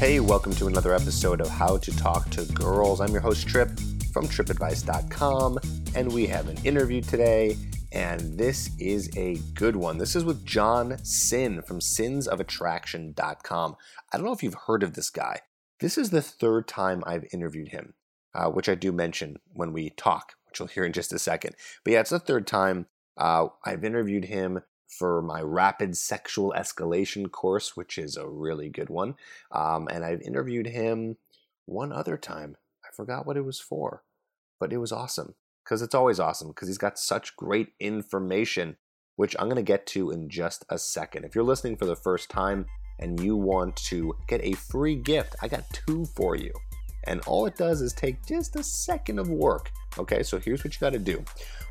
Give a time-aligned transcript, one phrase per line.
[0.00, 3.02] Hey, welcome to another episode of How to Talk to Girls.
[3.02, 3.68] I'm your host, Trip
[4.14, 5.58] from tripadvice.com,
[5.94, 7.58] and we have an interview today,
[7.92, 9.98] and this is a good one.
[9.98, 13.76] This is with John Sin from sinsofattraction.com.
[14.10, 15.40] I don't know if you've heard of this guy.
[15.80, 17.92] This is the third time I've interviewed him,
[18.34, 21.56] uh, which I do mention when we talk, which you'll hear in just a second.
[21.84, 22.86] But yeah, it's the third time
[23.18, 28.90] uh, I've interviewed him for my rapid sexual escalation course, which is a really good
[28.90, 29.14] one.
[29.52, 31.16] Um, and I've interviewed him
[31.66, 32.56] one other time.
[32.84, 34.02] I forgot what it was for,
[34.58, 35.34] but it was awesome
[35.64, 38.76] because it's always awesome because he's got such great information,
[39.16, 41.24] which I'm going to get to in just a second.
[41.24, 42.66] If you're listening for the first time
[42.98, 46.52] and you want to get a free gift, I got two for you.
[47.04, 49.70] And all it does is take just a second of work.
[49.98, 51.24] Okay, so here's what you got to do.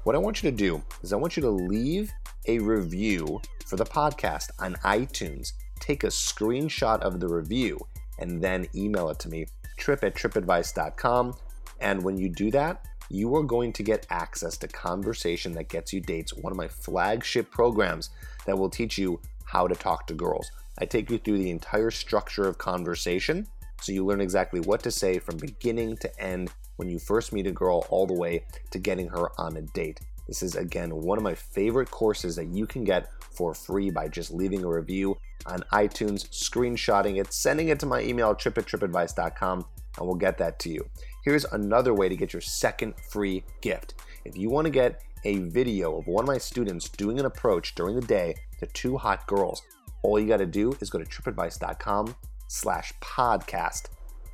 [0.03, 2.11] What I want you to do is I want you to leave
[2.47, 5.53] a review for the podcast on iTunes.
[5.79, 7.79] Take a screenshot of the review
[8.17, 9.45] and then email it to me,
[9.77, 11.35] trip at tripadvice.com.
[11.79, 15.93] And when you do that, you are going to get access to Conversation That Gets
[15.93, 18.11] You Dates, one of my flagship programs
[18.45, 20.51] that will teach you how to talk to girls.
[20.77, 23.47] I take you through the entire structure of conversation
[23.81, 27.47] so you learn exactly what to say from beginning to end when you first meet
[27.47, 29.99] a girl all the way to getting her on a date.
[30.29, 34.07] This is again one of my favorite courses that you can get for free by
[34.07, 38.67] just leaving a review on iTunes, screenshotting it, sending it to my email trip at
[38.67, 39.65] tripadvice.com,
[39.97, 40.87] and we'll get that to you.
[41.23, 43.95] Here's another way to get your second free gift.
[44.23, 47.73] If you want to get a video of one of my students doing an approach
[47.73, 49.63] during the day to two hot girls,
[50.03, 52.15] all you got to do is go to tripadvice.com
[52.47, 53.87] slash podcast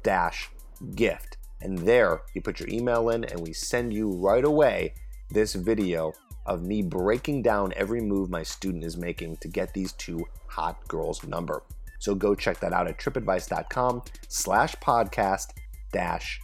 [0.04, 0.50] dash
[0.94, 1.38] gift.
[1.62, 4.94] And there you put your email in, and we send you right away
[5.36, 6.14] this video
[6.46, 10.88] of me breaking down every move my student is making to get these two hot
[10.88, 11.62] girls number.
[12.00, 15.48] So go check that out at tripadvice.com slash podcast
[15.92, 16.40] dash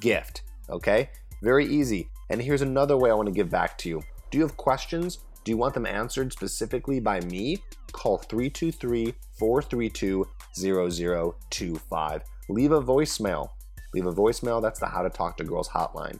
[0.00, 0.42] gift.
[0.70, 1.10] Okay?
[1.42, 2.08] Very easy.
[2.30, 4.02] And here's another way I want to give back to you.
[4.30, 5.18] Do you have questions?
[5.44, 7.58] Do you want them answered specifically by me?
[7.92, 12.22] Call 323 432 0025.
[12.48, 13.50] Leave a voicemail.
[13.92, 14.62] Leave a voicemail.
[14.62, 16.18] That's the How to Talk to Girls hotline.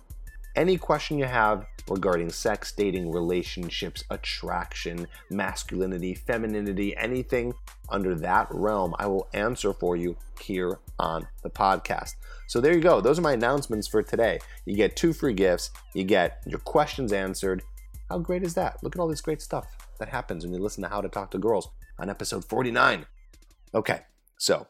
[0.56, 7.52] Any question you have regarding sex, dating, relationships, attraction, masculinity, femininity, anything
[7.88, 12.14] under that realm, I will answer for you here on the podcast.
[12.48, 13.00] So there you go.
[13.00, 14.40] Those are my announcements for today.
[14.66, 17.62] You get two free gifts, you get your questions answered.
[18.08, 18.82] How great is that?
[18.82, 19.66] Look at all this great stuff
[20.00, 21.68] that happens when you listen to How to Talk to Girls
[21.98, 23.06] on episode 49.
[23.72, 24.00] Okay,
[24.36, 24.66] so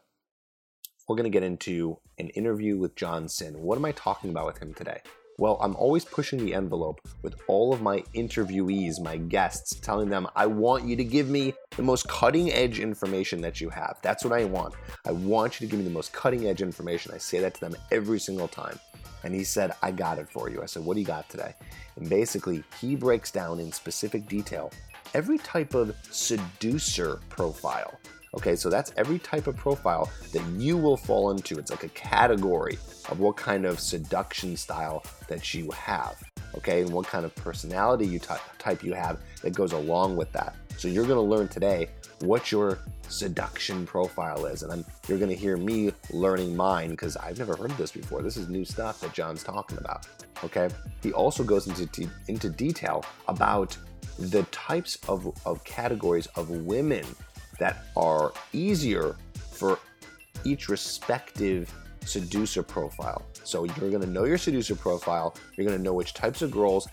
[1.09, 3.55] we're going to get into an interview with John Sin.
[3.55, 5.01] What am I talking about with him today?
[5.37, 10.27] Well, I'm always pushing the envelope with all of my interviewees, my guests, telling them,
[10.35, 13.97] I want you to give me the most cutting edge information that you have.
[14.01, 14.75] That's what I want.
[15.05, 17.11] I want you to give me the most cutting edge information.
[17.13, 18.79] I say that to them every single time.
[19.23, 20.61] And he said, I got it for you.
[20.61, 21.55] I said, What do you got today?
[21.95, 24.71] And basically, he breaks down in specific detail
[25.13, 27.99] every type of seducer profile.
[28.33, 31.59] Okay, so that's every type of profile that you will fall into.
[31.59, 32.77] It's like a category
[33.09, 36.23] of what kind of seduction style that you have.
[36.55, 40.31] Okay, and what kind of personality you ty- type you have that goes along with
[40.31, 40.55] that.
[40.77, 41.89] So you're gonna learn today
[42.21, 47.37] what your seduction profile is, and then you're gonna hear me learning mine because I've
[47.37, 48.21] never heard this before.
[48.21, 50.07] This is new stuff that John's talking about.
[50.45, 50.69] Okay,
[51.03, 53.77] he also goes into de- into detail about
[54.17, 57.05] the types of, of categories of women
[57.61, 59.15] that are easier
[59.51, 59.77] for
[60.43, 61.71] each respective
[62.03, 63.21] seducer profile.
[63.43, 66.49] So you're going to know your seducer profile, you're going to know which types of
[66.49, 66.89] girls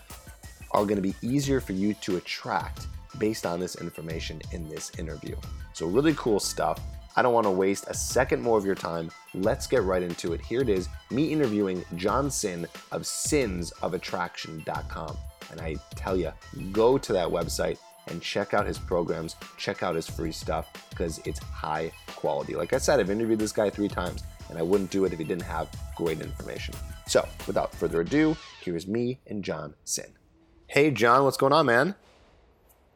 [0.69, 2.85] are going to be easier for you to attract
[3.17, 5.35] based on this information in this interview.
[5.73, 6.79] So, really cool stuff.
[7.15, 9.09] I don't want to waste a second more of your time.
[9.33, 10.41] Let's get right into it.
[10.41, 15.17] Here it is me interviewing John Sin of sinsofattraction.com.
[15.51, 16.31] And I tell you,
[16.71, 21.19] go to that website and check out his programs, check out his free stuff because
[21.25, 22.55] it's high quality.
[22.55, 25.19] Like I said, I've interviewed this guy three times and I wouldn't do it if
[25.19, 26.73] he didn't have great information.
[27.07, 30.13] So, without further ado, here is me and John Sin.
[30.67, 31.95] Hey, John, what's going on, man?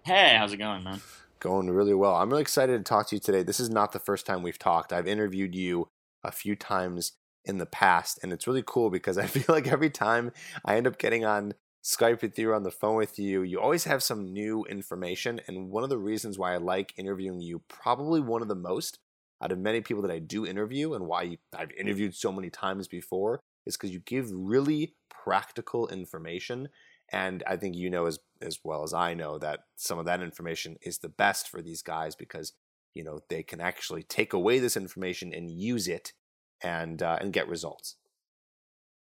[0.03, 1.01] Hey, how's it going, man?
[1.39, 2.15] Going really well.
[2.15, 3.43] I'm really excited to talk to you today.
[3.43, 4.93] This is not the first time we've talked.
[4.93, 5.89] I've interviewed you
[6.23, 7.13] a few times
[7.45, 10.31] in the past, and it's really cool because I feel like every time
[10.65, 11.53] I end up getting on
[11.83, 15.41] Skype with you on the phone with you, you always have some new information.
[15.47, 18.99] And one of the reasons why I like interviewing you, probably one of the most
[19.41, 22.87] out of many people that I do interview, and why I've interviewed so many times
[22.87, 26.69] before, is because you give really practical information.
[27.11, 30.21] And I think you know as as well as I know that some of that
[30.21, 32.53] information is the best for these guys because
[32.93, 36.13] you know they can actually take away this information and use it
[36.61, 37.97] and uh, and get results.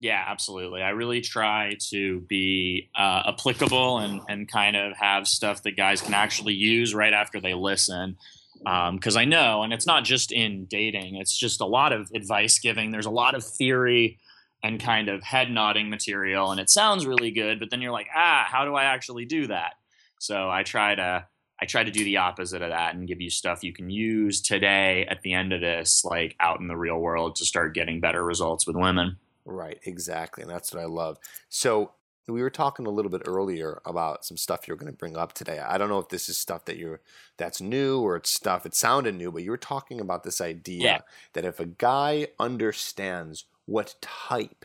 [0.02, 0.82] Yeah, absolutely.
[0.82, 6.00] I really try to be uh, applicable and, and kind of have stuff that guys
[6.02, 8.16] can actually use right after they listen.
[8.58, 12.10] Because um, I know, and it's not just in dating, it's just a lot of
[12.16, 12.90] advice giving.
[12.90, 14.19] There's a lot of theory
[14.64, 18.08] and kind of head nodding material, and it sounds really good, but then you're like,
[18.12, 19.75] ah, how do I actually do that?
[20.19, 21.26] So I try to
[21.60, 24.40] I try to do the opposite of that and give you stuff you can use
[24.40, 28.00] today at the end of this, like out in the real world, to start getting
[28.00, 29.19] better results with women.
[29.44, 30.43] Right, exactly.
[30.43, 31.19] And that's what I love.
[31.49, 31.93] So
[32.29, 35.33] we were talking a little bit earlier about some stuff you're going to bring up
[35.33, 35.59] today.
[35.59, 37.00] I don't know if this is stuff that you're
[37.37, 40.85] that's new or it's stuff it sounded new, but you were talking about this idea
[40.85, 41.00] yeah.
[41.33, 44.65] that if a guy understands what type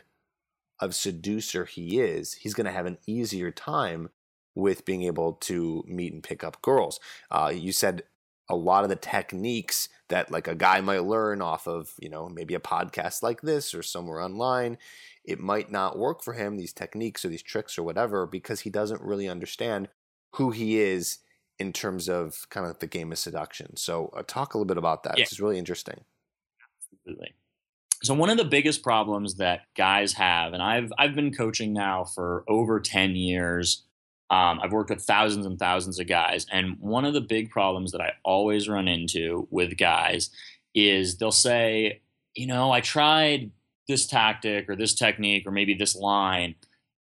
[0.78, 4.10] of seducer he is, he's going to have an easier time
[4.54, 7.00] with being able to meet and pick up girls.
[7.30, 8.02] Uh, you said
[8.48, 12.28] a lot of the techniques that like a guy might learn off of, you know,
[12.28, 14.78] maybe a podcast like this or somewhere online,
[15.24, 18.70] it might not work for him, these techniques or these tricks or whatever, because he
[18.70, 19.88] doesn't really understand
[20.36, 21.18] who he is
[21.58, 23.76] in terms of kind of the game of seduction.
[23.76, 25.18] So uh, talk a little bit about that.
[25.18, 25.24] Yeah.
[25.24, 26.04] It's really interesting.
[26.92, 27.34] Absolutely.
[28.02, 32.04] So one of the biggest problems that guys have, and I've I've been coaching now
[32.04, 33.87] for over 10 years
[34.30, 37.92] um, I've worked with thousands and thousands of guys, and one of the big problems
[37.92, 40.30] that I always run into with guys
[40.74, 42.02] is they'll say,
[42.34, 43.50] you know, I tried
[43.88, 46.56] this tactic or this technique or maybe this line,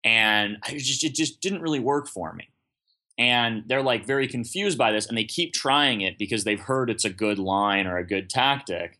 [0.06, 2.50] and I just it just didn't really work for me.
[3.18, 6.90] And they're like very confused by this, and they keep trying it because they've heard
[6.90, 9.00] it's a good line or a good tactic.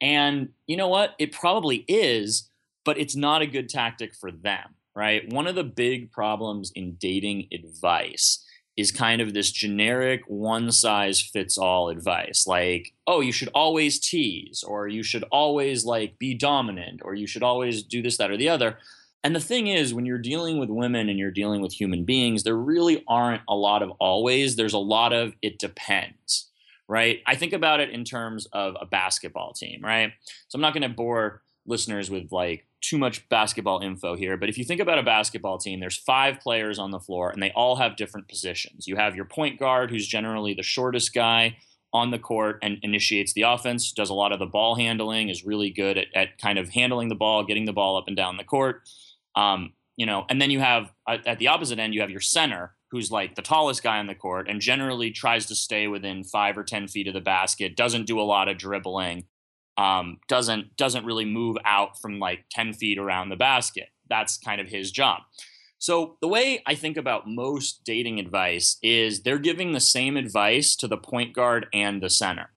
[0.00, 1.14] And you know what?
[1.20, 2.50] It probably is,
[2.84, 5.32] but it's not a good tactic for them right?
[5.32, 8.44] One of the big problems in dating advice
[8.76, 13.98] is kind of this generic one size fits all advice like oh you should always
[13.98, 18.30] tease or you should always like be dominant or you should always do this that
[18.30, 18.76] or the other.
[19.24, 22.42] And the thing is when you're dealing with women and you're dealing with human beings
[22.42, 26.48] there really aren't a lot of always there's a lot of it depends
[26.88, 27.20] right?
[27.24, 30.12] I think about it in terms of a basketball team right?
[30.48, 34.48] So i'm not going to bore listeners with like too much basketball info here, but
[34.48, 37.52] if you think about a basketball team, there's five players on the floor and they
[37.52, 38.86] all have different positions.
[38.86, 41.56] You have your point guard, who's generally the shortest guy
[41.92, 45.44] on the court and initiates the offense, does a lot of the ball handling, is
[45.44, 48.36] really good at, at kind of handling the ball, getting the ball up and down
[48.36, 48.82] the court.
[49.34, 52.74] Um, you know, and then you have at the opposite end, you have your center,
[52.90, 56.58] who's like the tallest guy on the court and generally tries to stay within five
[56.58, 59.24] or 10 feet of the basket, doesn't do a lot of dribbling
[59.80, 63.88] um, doesn't doesn't really move out from like 10 feet around the basket.
[64.10, 65.22] That's kind of his job.
[65.78, 70.76] So the way I think about most dating advice is they're giving the same advice
[70.76, 72.50] to the point guard and the center.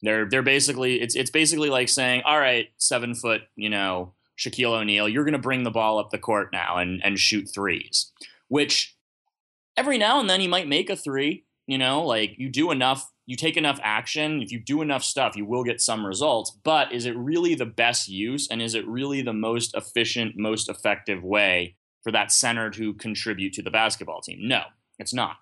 [0.00, 4.80] They're they're basically it's it's basically like saying, all right, seven foot, you know, Shaquille
[4.80, 8.12] O'Neal, you're gonna bring the ball up the court now and and shoot threes.
[8.48, 8.96] Which
[9.76, 13.12] every now and then he might make a three, you know, like you do enough
[13.26, 16.56] you take enough action, if you do enough stuff, you will get some results.
[16.62, 20.68] But is it really the best use and is it really the most efficient, most
[20.68, 24.38] effective way for that center to contribute to the basketball team?
[24.42, 24.62] No,
[24.98, 25.36] it's not.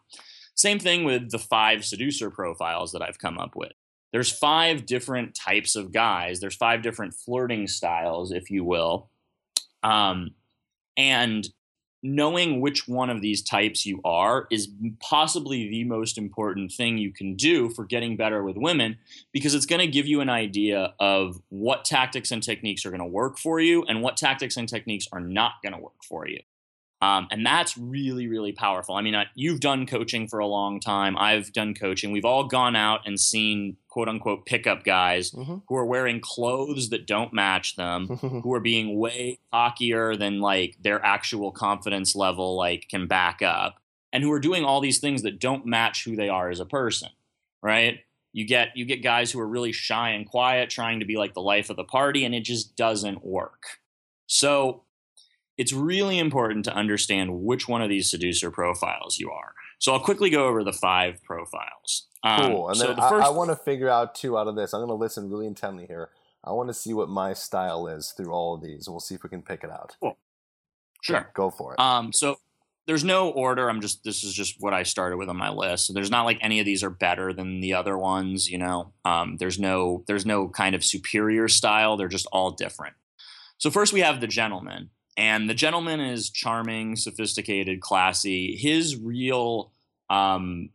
[0.55, 3.73] Same thing with the five seducer profiles that I've come up with.
[4.13, 9.11] There's five different types of guys, there's five different flirting styles, if you will.
[9.83, 10.31] Um,
[10.97, 11.47] and
[12.05, 14.69] knowing which one of these types you are is
[15.01, 18.99] possibly the most important thing you can do for getting better with women
[19.33, 23.01] because it's going to give you an idea of what tactics and techniques are going
[23.01, 26.29] to work for you and what tactics and techniques are not going to work for
[26.29, 26.39] you.
[27.01, 28.95] Um, and that's really, really powerful.
[28.95, 31.17] I mean, I, you've done coaching for a long time.
[31.17, 32.13] I've done coaching.
[32.13, 35.59] We've all gone out and seen quote unquote pickup guys mm-hmm.
[35.69, 38.09] who are wearing clothes that don't match them,
[38.43, 43.77] who are being way cockier than like their actual confidence level like can back up,
[44.13, 46.67] and who are doing all these things that don't match who they are as a
[46.67, 47.11] person,
[47.63, 48.01] right?
[48.33, 51.35] You get you get guys who are really shy and quiet, trying to be like
[51.35, 53.79] the life of the party, and it just doesn't work.
[54.27, 54.83] So
[55.57, 59.55] it's really important to understand which one of these seducer profiles you are.
[59.85, 62.07] So I'll quickly go over the five profiles.
[62.23, 62.69] Um, cool.
[62.71, 63.27] And so then the first...
[63.27, 64.73] I, I want to figure out two out of this.
[64.73, 66.09] I'm going to listen really intently here.
[66.43, 69.15] I want to see what my style is through all of these, and we'll see
[69.15, 69.95] if we can pick it out.
[70.01, 70.17] Cool.
[71.03, 71.31] Sure.
[71.35, 71.81] Go for it.
[71.81, 72.37] Um, so
[72.87, 73.69] there's no order.
[73.69, 75.87] I'm just this is just what I started with on my list.
[75.87, 78.49] So there's not like any of these are better than the other ones.
[78.49, 81.99] You know, um, there's no there's no kind of superior style.
[81.99, 82.95] They're just all different.
[83.59, 84.89] So first we have the gentleman,
[85.19, 88.57] and the gentleman is charming, sophisticated, classy.
[88.57, 89.73] His real
[90.11, 90.71] um,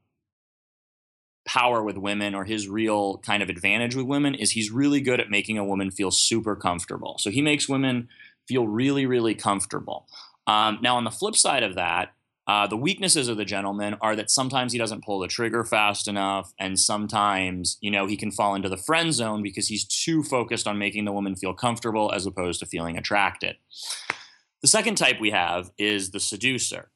[1.45, 5.19] power with women or his real kind of advantage with women is he's really good
[5.19, 7.17] at making a woman feel super comfortable.
[7.19, 8.07] So he makes women
[8.47, 10.07] feel really, really comfortable.
[10.45, 12.13] Um, now, on the flip side of that,
[12.49, 16.07] uh, the weaknesses of the gentleman are that sometimes he doesn't pull the trigger fast
[16.07, 20.23] enough, and sometimes, you know, he can fall into the friend zone because he's too
[20.23, 23.57] focused on making the woman feel comfortable as opposed to feeling attracted.
[24.63, 26.89] The second type we have is the seducer.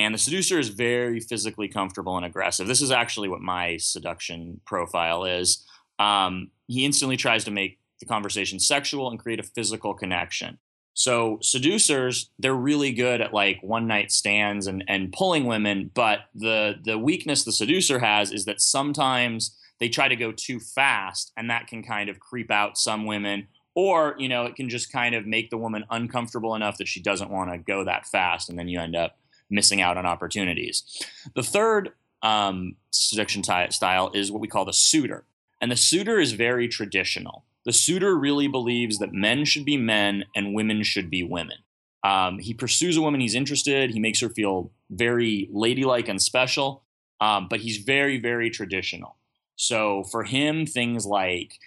[0.00, 2.66] And the seducer is very physically comfortable and aggressive.
[2.66, 5.66] This is actually what my seduction profile is.
[5.98, 10.58] Um, he instantly tries to make the conversation sexual and create a physical connection.
[10.94, 16.20] So seducers, they're really good at like one night stands and, and pulling women, but
[16.34, 21.32] the the weakness the seducer has is that sometimes they try to go too fast
[21.36, 24.92] and that can kind of creep out some women or you know it can just
[24.92, 28.50] kind of make the woman uncomfortable enough that she doesn't want to go that fast
[28.50, 29.16] and then you end up
[29.50, 31.04] missing out on opportunities
[31.34, 31.90] the third
[32.22, 35.24] um, seduction ty- style is what we call the suitor
[35.60, 40.24] and the suitor is very traditional the suitor really believes that men should be men
[40.34, 41.58] and women should be women.
[42.02, 43.90] Um, he pursues a woman he's interested.
[43.90, 46.82] He makes her feel very ladylike and special,
[47.20, 49.16] um, but he's very, very traditional.
[49.56, 51.58] So for him, things like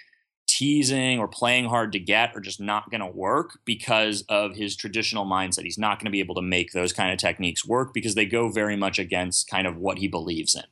[0.58, 4.76] teasing or playing hard to get are just not going to work because of his
[4.76, 5.64] traditional mindset.
[5.64, 8.26] He's not going to be able to make those kind of techniques work because they
[8.26, 10.64] go very much against kind of what he believes in.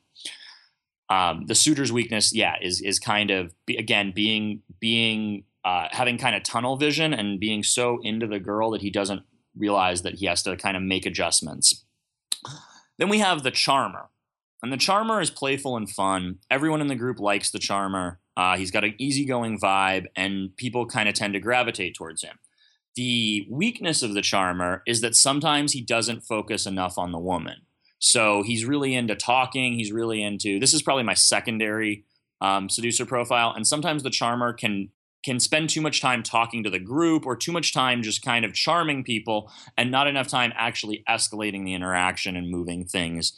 [1.10, 6.36] Um, the suitor's weakness, yeah, is is kind of again being being uh, having kind
[6.36, 9.24] of tunnel vision and being so into the girl that he doesn't
[9.58, 11.84] realize that he has to kind of make adjustments.
[12.98, 14.10] Then we have the charmer,
[14.62, 16.38] and the charmer is playful and fun.
[16.50, 18.21] Everyone in the group likes the charmer.
[18.38, 22.40] Uh, he's got an easygoing vibe, and people kind of tend to gravitate towards him.
[22.96, 27.62] The weakness of the charmer is that sometimes he doesn't focus enough on the woman.
[28.00, 29.74] So he's really into talking.
[29.74, 32.04] He's really into this is probably my secondary
[32.42, 33.54] um, seducer profile.
[33.56, 34.90] And sometimes the charmer can
[35.24, 38.44] can spend too much time talking to the group or too much time just kind
[38.44, 43.34] of charming people and not enough time actually escalating the interaction and moving things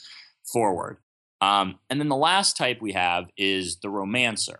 [0.45, 0.97] forward.
[1.41, 4.59] Um, and then the last type we have is the romancer.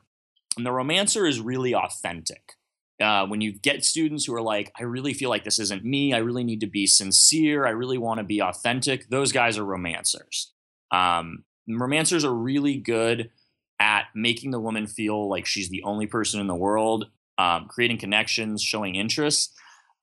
[0.57, 2.53] And the romancer is really authentic
[3.01, 6.13] uh, when you get students who are like, I really feel like this isn't me.
[6.13, 7.65] I really need to be sincere.
[7.65, 9.09] I really want to be authentic.
[9.09, 10.47] Those guys are romancers.
[10.91, 13.31] Um, romancers are really good
[13.79, 17.07] at making the woman feel like she's the only person in the world,
[17.37, 19.53] um, creating connections, showing interest.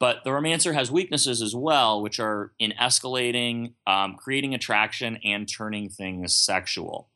[0.00, 5.48] But the romancer has weaknesses as well, which are in escalating, um, creating attraction, and
[5.48, 7.10] turning things sexual.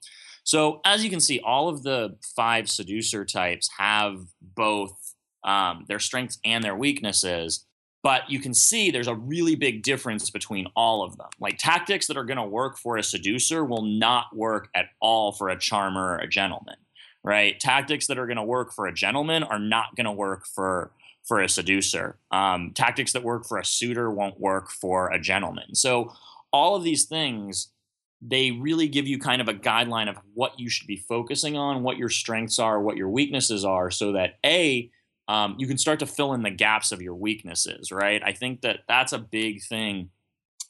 [0.44, 5.98] So, as you can see, all of the five seducer types have both um, their
[5.98, 7.66] strengths and their weaknesses.
[8.02, 11.30] But you can see there's a really big difference between all of them.
[11.40, 15.32] Like tactics that are going to work for a seducer will not work at all
[15.32, 16.76] for a charmer or a gentleman,
[17.22, 17.58] right?
[17.58, 20.92] Tactics that are going to work for a gentleman are not going to work for
[21.26, 22.18] for a seducer.
[22.30, 25.74] Um, tactics that work for a suitor won't work for a gentleman.
[25.74, 26.12] So
[26.52, 27.68] all of these things
[28.26, 31.83] they really give you kind of a guideline of what you should be focusing on,
[31.83, 34.90] what your strengths are, what your weaknesses are, so that A,
[35.28, 38.23] um, you can start to fill in the gaps of your weaknesses, right?
[38.25, 40.11] I think that that's a big thing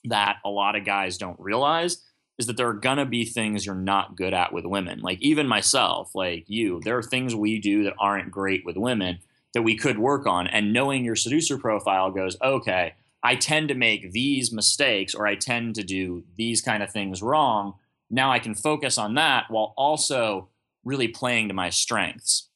[0.04, 2.02] that a lot of guys don't realize
[2.38, 5.00] is that there are gonna be things you're not good at with women.
[5.00, 9.18] Like even myself, like you, there are things we do that aren't great with women
[9.54, 10.48] that we could work on.
[10.48, 15.34] And knowing your seducer profile goes, okay, I tend to make these mistakes or I
[15.34, 17.74] tend to do these kind of things wrong.
[18.10, 20.50] Now I can focus on that while also
[20.84, 22.50] really playing to my strengths.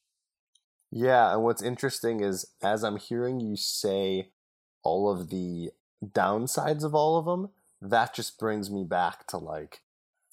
[0.91, 4.29] Yeah, and what's interesting is as I'm hearing you say
[4.83, 5.71] all of the
[6.05, 7.49] downsides of all of them,
[7.81, 9.81] that just brings me back to like,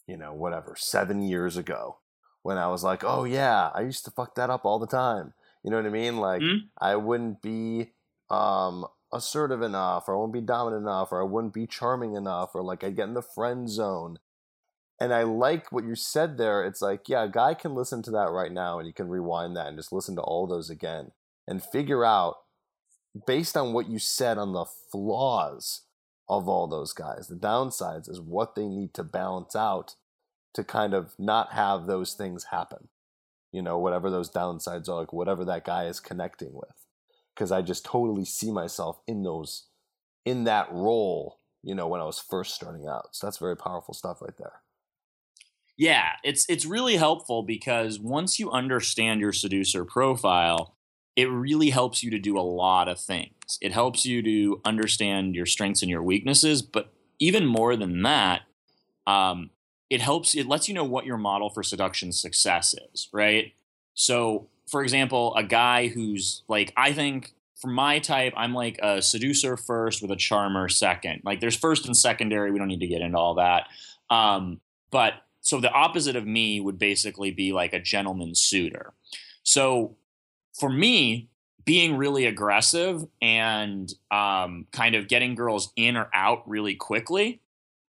[0.06, 1.98] you know, whatever, seven years ago
[2.44, 5.34] when I was like, oh yeah, I used to fuck that up all the time.
[5.64, 6.18] You know what I mean?
[6.18, 6.68] Like, mm-hmm.
[6.78, 7.92] I wouldn't be
[8.30, 12.52] um, assertive enough, or I wouldn't be dominant enough, or I wouldn't be charming enough,
[12.54, 14.18] or like I'd get in the friend zone
[15.00, 16.64] and I like what you said there.
[16.64, 19.56] It's like, yeah, a guy can listen to that right now and you can rewind
[19.56, 21.12] that and just listen to all those again
[21.48, 22.36] and figure out,
[23.28, 25.82] based on what you said on the flaws
[26.30, 29.96] of all those guys, the downsides is what they need to balance out
[30.54, 32.88] to kind of not have those things happen.
[33.52, 36.85] You know, whatever those downsides are, like whatever that guy is connecting with.
[37.36, 39.68] Because I just totally see myself in those
[40.26, 43.10] in that role, you know, when I was first starting out.
[43.16, 44.62] So that's very powerful stuff right there.
[45.78, 50.76] Yeah, it's it's really helpful because once you understand your seducer profile,
[51.16, 53.58] it really helps you to do a lot of things.
[53.62, 58.42] It helps you to understand your strengths and your weaknesses, but even more than that,
[59.08, 59.50] um,
[59.90, 60.36] it helps.
[60.36, 63.54] It lets you know what your model for seduction success is, right?
[63.94, 69.02] So, for example, a guy who's like, I think for my type, I'm like a
[69.02, 71.22] seducer first with a charmer second.
[71.24, 72.52] Like, there's first and secondary.
[72.52, 73.68] We don't need to get into all that.
[74.10, 74.60] Um,
[74.92, 78.94] but so the opposite of me would basically be like a gentleman suitor.
[79.44, 79.96] So
[80.60, 81.30] for me,
[81.66, 87.42] being really aggressive and um, kind of getting girls in or out really quickly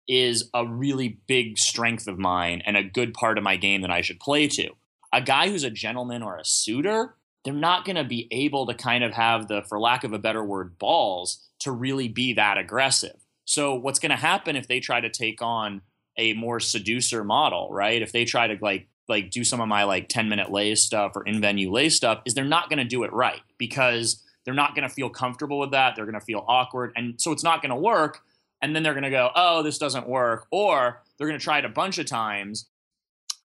[0.09, 3.91] is a really big strength of mine and a good part of my game that
[3.91, 4.71] I should play to.
[5.13, 8.75] A guy who's a gentleman or a suitor, they're not going to be able to
[8.75, 12.59] kind of have the, for lack of a better word, balls to really be that
[12.59, 13.17] aggressive.
[13.45, 15.83] So, what's going to happen if they try to take on
[16.17, 18.03] a more seducer model, right?
[18.03, 21.13] If they try to like like do some of my like 10 minute lay stuff
[21.15, 24.55] or in venue lay stuff, is they're not going to do it right because they're
[24.55, 25.95] not going to feel comfortable with that.
[25.95, 26.93] They're going to feel awkward.
[26.97, 28.21] And so it's not going to work.
[28.63, 30.47] And then they're going to go, oh, this doesn't work.
[30.51, 32.67] Or they're going to try it a bunch of times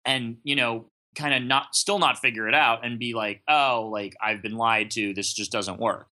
[0.05, 3.89] and, you know, kind of not still not figure it out and be like, oh,
[3.91, 5.13] like I've been lied to.
[5.13, 6.07] This just doesn't work.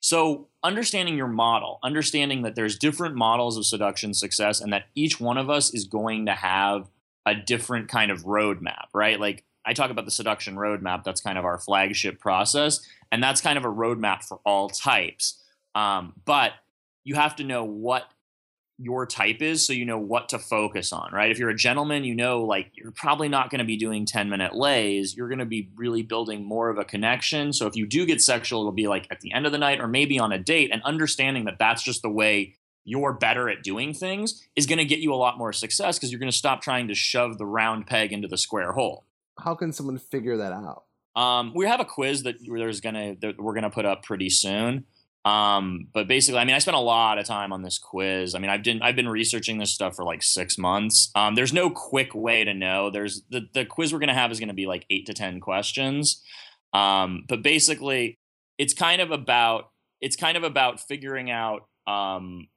[0.00, 5.20] So, understanding your model, understanding that there's different models of seduction success and that each
[5.20, 6.88] one of us is going to have
[7.26, 9.20] a different kind of roadmap, right?
[9.20, 12.80] Like I talk about the seduction roadmap, that's kind of our flagship process,
[13.12, 15.42] and that's kind of a roadmap for all types.
[15.74, 16.52] Um, but
[17.04, 18.04] you have to know what
[18.80, 21.30] your type is so you know what to focus on, right?
[21.30, 24.30] If you're a gentleman, you know, like you're probably not going to be doing 10
[24.30, 25.14] minute lays.
[25.14, 27.52] You're going to be really building more of a connection.
[27.52, 29.80] So if you do get sexual, it'll be like at the end of the night
[29.80, 33.62] or maybe on a date and understanding that that's just the way you're better at
[33.62, 36.36] doing things is going to get you a lot more success because you're going to
[36.36, 39.04] stop trying to shove the round peg into the square hole.
[39.38, 40.84] How can someone figure that out?
[41.16, 44.84] Um, we have a quiz that there's gonna that we're gonna put up pretty soon.
[45.24, 48.34] Um, but basically, I mean, I spent a lot of time on this quiz.
[48.34, 51.10] I mean, I've been I've been researching this stuff for like six months.
[51.14, 52.90] Um, there's no quick way to know.
[52.90, 56.22] There's the the quiz we're gonna have is gonna be like eight to ten questions.
[56.72, 58.18] Um, but basically,
[58.56, 62.48] it's kind of about it's kind of about figuring out um,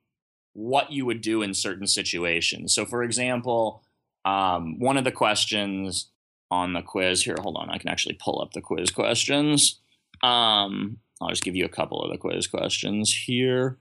[0.54, 2.74] what you would do in certain situations.
[2.74, 3.84] So, for example,
[4.24, 6.10] um, one of the questions
[6.50, 9.82] on the quiz here, hold on, I can actually pull up the quiz questions.
[10.22, 13.78] Um, I'll just give you a couple of the quiz questions here,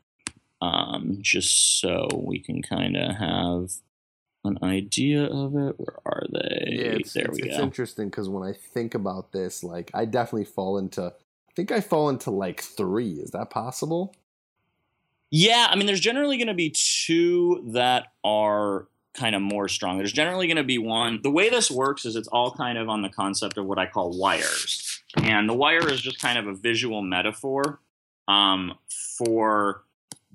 [0.61, 3.71] um, just so we can kind of have
[4.45, 5.75] an idea of it.
[5.79, 6.69] Where are they?
[6.71, 7.49] Yeah, it's, there it's, we go.
[7.51, 11.03] it's interesting because when I think about this, like I definitely fall into.
[11.07, 13.13] I think I fall into like three.
[13.13, 14.15] Is that possible?
[15.31, 19.99] Yeah, I mean, there's generally going to be two that are kind of more strong.
[19.99, 21.21] There's generally going to be one.
[21.23, 23.87] The way this works is it's all kind of on the concept of what I
[23.87, 24.92] call wires.
[25.23, 27.81] And the wire is just kind of a visual metaphor
[28.29, 28.75] um,
[29.19, 29.83] for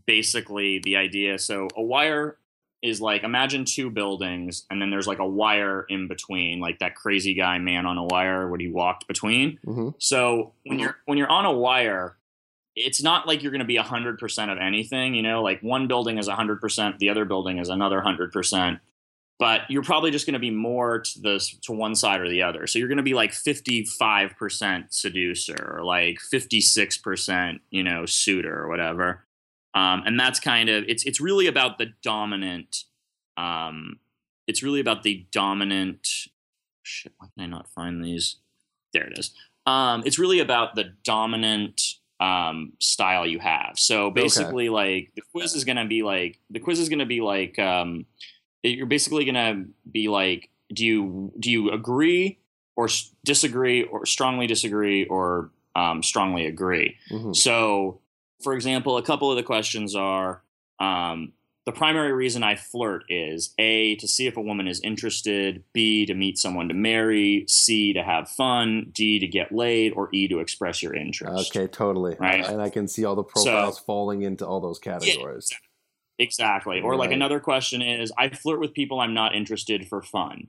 [0.05, 1.39] basically the idea.
[1.39, 2.37] So a wire
[2.83, 6.93] is like imagine two buildings and then there's like a wire in between like that
[6.95, 9.89] crazy guy man on a wire what he walked between Mm-hmm.
[9.97, 12.17] so when you're when you're on a wire
[12.75, 16.19] it's not like you're going to be 100% of anything you know like one building
[16.19, 18.79] is 100% the other building is another 100%
[19.39, 22.41] but you're probably just going to be more to this to one side or the
[22.41, 22.65] other.
[22.67, 28.67] So you're going to be like 55% seducer or like 56% you know suitor or
[28.67, 29.25] whatever.
[29.73, 32.83] Um, and that's kind of it's it's really about the dominant
[33.35, 33.99] um,
[34.47, 36.07] it's really about the dominant
[36.81, 38.37] shit why can i not find these?
[38.93, 39.31] There it is.
[39.65, 41.81] Um, it's really about the dominant
[42.19, 43.73] um, style you have.
[43.75, 47.05] So basically like the quiz is going to be like the quiz is going to
[47.05, 48.05] be like um,
[48.63, 52.39] you're basically going to be like do you do you agree
[52.75, 52.87] or
[53.23, 57.33] disagree or strongly disagree or um, strongly agree Mm-hmm.
[57.33, 57.99] so,
[58.43, 60.41] for example, a couple of the questions are
[60.79, 61.33] um,
[61.67, 66.05] the primary reason I flirt is A, to see if a woman is interested, B,
[66.05, 70.29] to meet someone to marry, C, to have fun, D, to get laid, or E,
[70.29, 71.53] to express your interest.
[71.53, 72.15] Okay, totally.
[72.17, 72.45] Right.
[72.45, 75.49] And I can see all the profiles falling into all those categories.
[76.19, 76.81] Exactly.
[76.81, 80.47] Or like another question is I flirt with people I'm not interested for fun.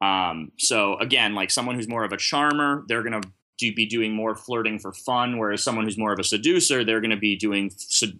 [0.00, 3.84] Um, so again, like someone who's more of a charmer, they're going to do, be
[3.84, 7.16] doing more flirting for fun, whereas someone who's more of a seducer, they're going to
[7.16, 7.70] be doing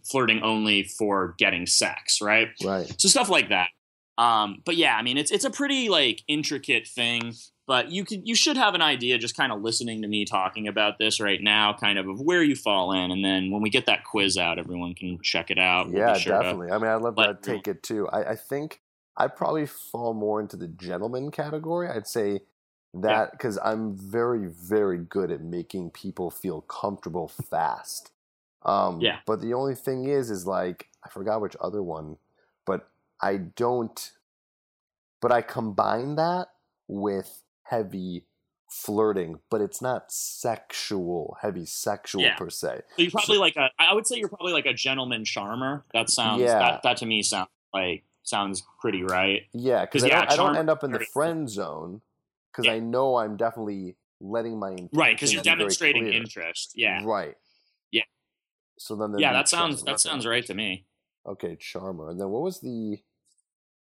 [0.04, 2.48] flirting only for getting sex, right?
[2.62, 2.94] Right.
[2.98, 3.68] So stuff like that.
[4.18, 7.32] Um, but yeah, I mean, it's it's a pretty like intricate thing.
[7.70, 10.66] But you could you should have an idea just kind of listening to me talking
[10.66, 13.70] about this right now, kind of of where you fall in, and then when we
[13.70, 15.87] get that quiz out, everyone can check it out.
[15.87, 16.72] We'll yeah, sure to definitely.
[16.72, 18.09] I mean, I'd love let to take it too.
[18.09, 18.80] I, I think
[19.16, 21.88] I probably fall more into the gentleman category.
[21.88, 22.40] I'd say
[22.92, 28.11] that because I'm very, very good at making people feel comfortable fast.
[28.64, 29.18] Um, Yeah.
[29.26, 32.16] But the only thing is, is like I forgot which other one,
[32.66, 32.88] but
[33.22, 34.11] I don't.
[35.20, 36.48] But I combine that
[36.88, 38.24] with heavy
[38.68, 42.37] flirting, but it's not sexual, heavy sexual Yeah.
[42.37, 42.83] per se.
[42.96, 43.70] So you're probably like a.
[43.78, 45.85] I would say you're probably like a gentleman charmer.
[45.92, 46.42] That sounds.
[46.42, 46.59] Yeah.
[46.59, 49.42] That, that to me sounds like sounds pretty right.
[49.52, 52.00] Yeah, because I, yeah, don't, I don't end up in the friend zone
[52.52, 52.74] because Yeah.
[52.74, 55.44] I know I'm definitely letting my Right, because you're intentions
[55.78, 56.72] be very demonstrating interest.
[56.74, 57.02] Yeah.
[57.04, 57.37] Right.
[57.90, 58.02] Yeah.
[58.78, 60.85] So then, Yeah, that sounds that sounds right to me.
[61.26, 62.98] Okay, charmer, and then what was the?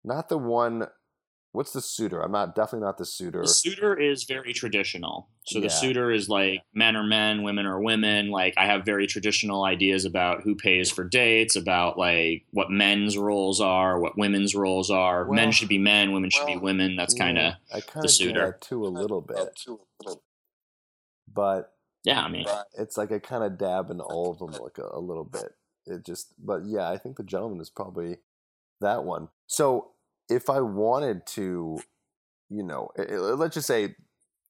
[0.04, 0.88] Not the one.
[1.54, 2.20] What's the suitor?
[2.22, 3.42] I'm not definitely not the suitor.
[3.42, 5.30] The suitor is very traditional.
[5.46, 8.32] So the suitor is like men are men, women are women.
[8.32, 13.20] Like I have very traditional ideas about who pays for dates, about like what men's
[13.20, 15.26] roles are, what women's roles are.
[15.26, 16.96] Well- men should be men, women should be women.
[16.96, 18.46] That's kind of Yeah, I kind the of suitor.
[18.48, 19.38] that too a little bit,
[20.04, 20.18] But
[21.32, 22.22] but yeah.
[22.24, 22.46] I mean,
[22.80, 25.54] it's like I kind of dab in all of them like a, a little bit.
[25.86, 28.18] It just, but yeah, I think the gentleman is probably
[28.82, 29.30] that one.
[29.48, 29.92] So
[30.34, 31.80] if I wanted to,
[32.50, 33.96] you know, i- i- let's just say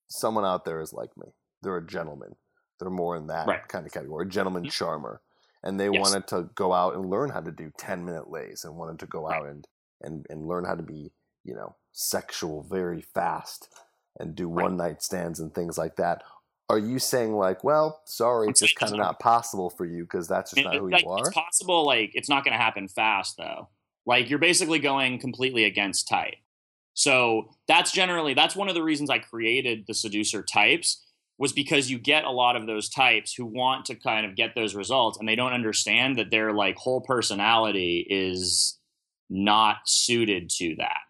[0.07, 1.33] someone out there is like me.
[1.61, 2.35] They're a gentleman.
[2.79, 3.67] They're more in that Right.
[3.67, 4.71] kind of category, a gentleman Mhm.
[4.71, 5.21] charmer,
[5.63, 6.01] and they Yes.
[6.01, 9.07] wanted to go out and learn how to do ten minute lays, and wanted to
[9.07, 9.41] go Right.
[9.41, 9.67] out and
[10.01, 11.13] and and learn how to be,
[11.45, 13.73] you know, sexual very fast
[14.19, 14.63] and do Right.
[14.63, 16.23] one night stands and things like that.
[16.69, 20.27] Are you saying like, well, sorry, it's just kind of not possible for you because
[20.27, 21.19] that's just I not who like, you are?
[21.19, 23.69] It's possible, like it's not going to happen fast though.
[24.05, 26.35] Like you're basically going completely against type.
[26.93, 31.03] So that's generally that's one of the reasons I created the seducer types
[31.37, 34.53] was because you get a lot of those types who want to kind of get
[34.53, 38.77] those results and they don't understand that their like whole personality is
[39.29, 41.01] not suited to that.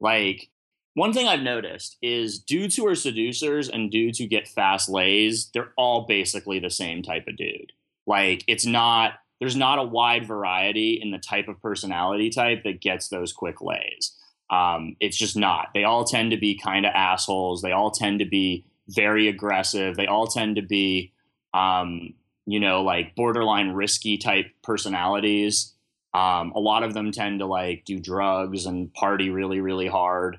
[0.00, 0.48] Like
[0.94, 5.50] one thing I've noticed is dudes who are seducers and dudes who get fast lays,
[5.52, 7.72] they're all basically the same type of dude.
[8.06, 12.80] Like it's not there's not a wide variety in the type of personality type that
[12.80, 14.16] gets those quick lays.
[14.50, 15.68] Um, it's just not.
[15.74, 17.62] They all tend to be kind of assholes.
[17.62, 19.96] They all tend to be very aggressive.
[19.96, 21.12] They all tend to be,
[21.52, 22.14] um,
[22.46, 25.74] you know, like borderline risky type personalities.
[26.14, 30.38] Um, a lot of them tend to like do drugs and party really, really hard.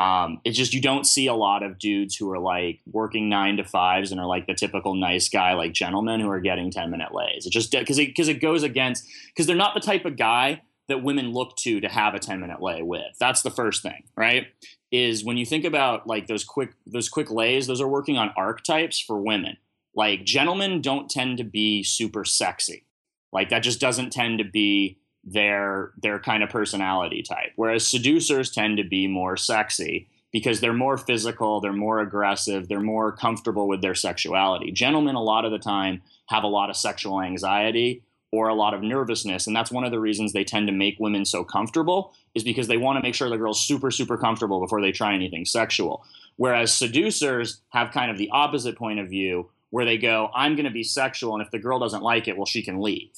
[0.00, 3.58] Um, it's just you don't see a lot of dudes who are like working nine
[3.58, 6.90] to fives and are like the typical nice guy, like gentlemen who are getting ten
[6.90, 7.44] minute lays.
[7.44, 10.62] It just because it because it goes against because they're not the type of guy
[10.88, 13.14] that women look to to have a ten minute lay with.
[13.20, 14.46] That's the first thing, right?
[14.90, 18.32] Is when you think about like those quick those quick lays, those are working on
[18.38, 19.58] archetypes for women.
[19.94, 22.86] Like gentlemen don't tend to be super sexy.
[23.34, 27.52] Like that just doesn't tend to be their their kind of personality type.
[27.56, 32.80] Whereas seducers tend to be more sexy because they're more physical, they're more aggressive, they're
[32.80, 34.70] more comfortable with their sexuality.
[34.72, 38.02] Gentlemen a lot of the time have a lot of sexual anxiety
[38.32, 40.96] or a lot of nervousness and that's one of the reasons they tend to make
[41.00, 44.60] women so comfortable is because they want to make sure the girl's super super comfortable
[44.60, 46.04] before they try anything sexual.
[46.36, 50.64] Whereas seducers have kind of the opposite point of view where they go, I'm going
[50.64, 53.10] to be sexual and if the girl doesn't like it, well she can leave.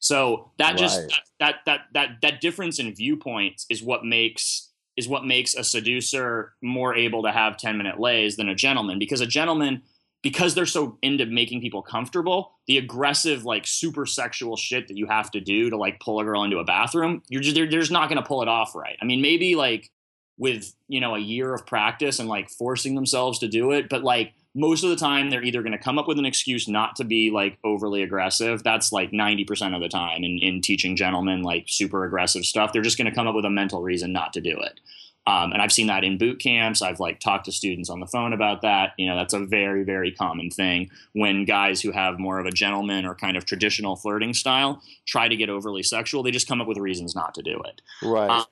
[0.00, 1.12] So that just Right.
[1.40, 6.54] that that that that difference in viewpoints is what makes is what makes a seducer
[6.60, 9.82] more able to have 10 minute lays than a gentleman because a gentleman
[10.22, 15.06] because they're so into making people comfortable the aggressive like super sexual shit that you
[15.06, 17.80] have to do to like pull a girl into a bathroom you're just they're, they're
[17.80, 19.90] just not going to pull it off right i mean maybe like
[20.36, 24.02] with you know a year of practice and like forcing themselves to do it but
[24.02, 26.96] like most of the time they're either going to come up with an excuse not
[26.96, 28.64] to be like overly aggressive.
[28.64, 32.72] That's like 90% of the time in, in teaching gentlemen like super aggressive stuff.
[32.72, 34.80] They're just going to come up with a mental reason not to do it.
[35.28, 36.80] Um, and i've seen that in boot camps.
[36.80, 38.94] I've like talked to students on the phone about that.
[38.96, 42.50] You know that's a very very common thing when guys who have more of a
[42.50, 46.62] gentleman or kind of traditional flirting style try to get overly sexual they just come
[46.62, 47.82] up with reasons not to do it.
[48.02, 48.30] Right.
[48.30, 48.44] Um,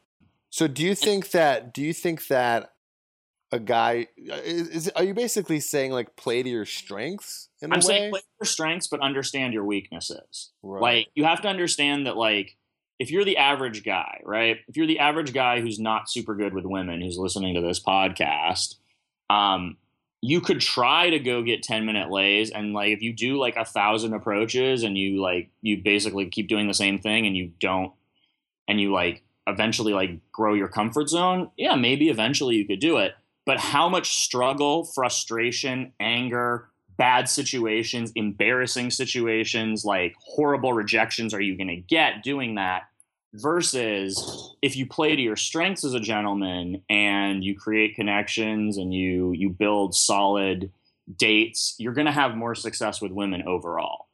[0.50, 2.74] so do you think that do you think that
[3.56, 7.78] a guy is, is are you basically saying like play to your strengths in i'm
[7.78, 7.86] a way?
[7.86, 10.82] saying play your strengths but understand your weaknesses right.
[10.82, 12.56] Like you have to understand that like
[12.98, 14.56] if you're the average guy, right?
[14.68, 17.82] If you're the average guy who's not super good with women who's listening to this
[17.82, 18.76] podcast,
[19.28, 19.76] um
[20.22, 23.56] you could try to go get 10 minute lays and like if you do like
[23.56, 27.52] a thousand approaches and you like you basically keep doing the same thing and you
[27.60, 27.92] don't
[28.66, 32.96] and you like eventually like grow your comfort zone yeah maybe eventually you could do
[32.96, 33.12] it
[33.46, 41.56] but how much struggle, frustration, anger, bad situations, embarrassing situations, like horrible rejections are you
[41.56, 42.82] going to get doing that?
[43.34, 48.94] Versus if you play to your strengths as a gentleman and you create connections and
[48.94, 50.72] you you build solid
[51.16, 54.05] dates, you're going to have more success with women overall.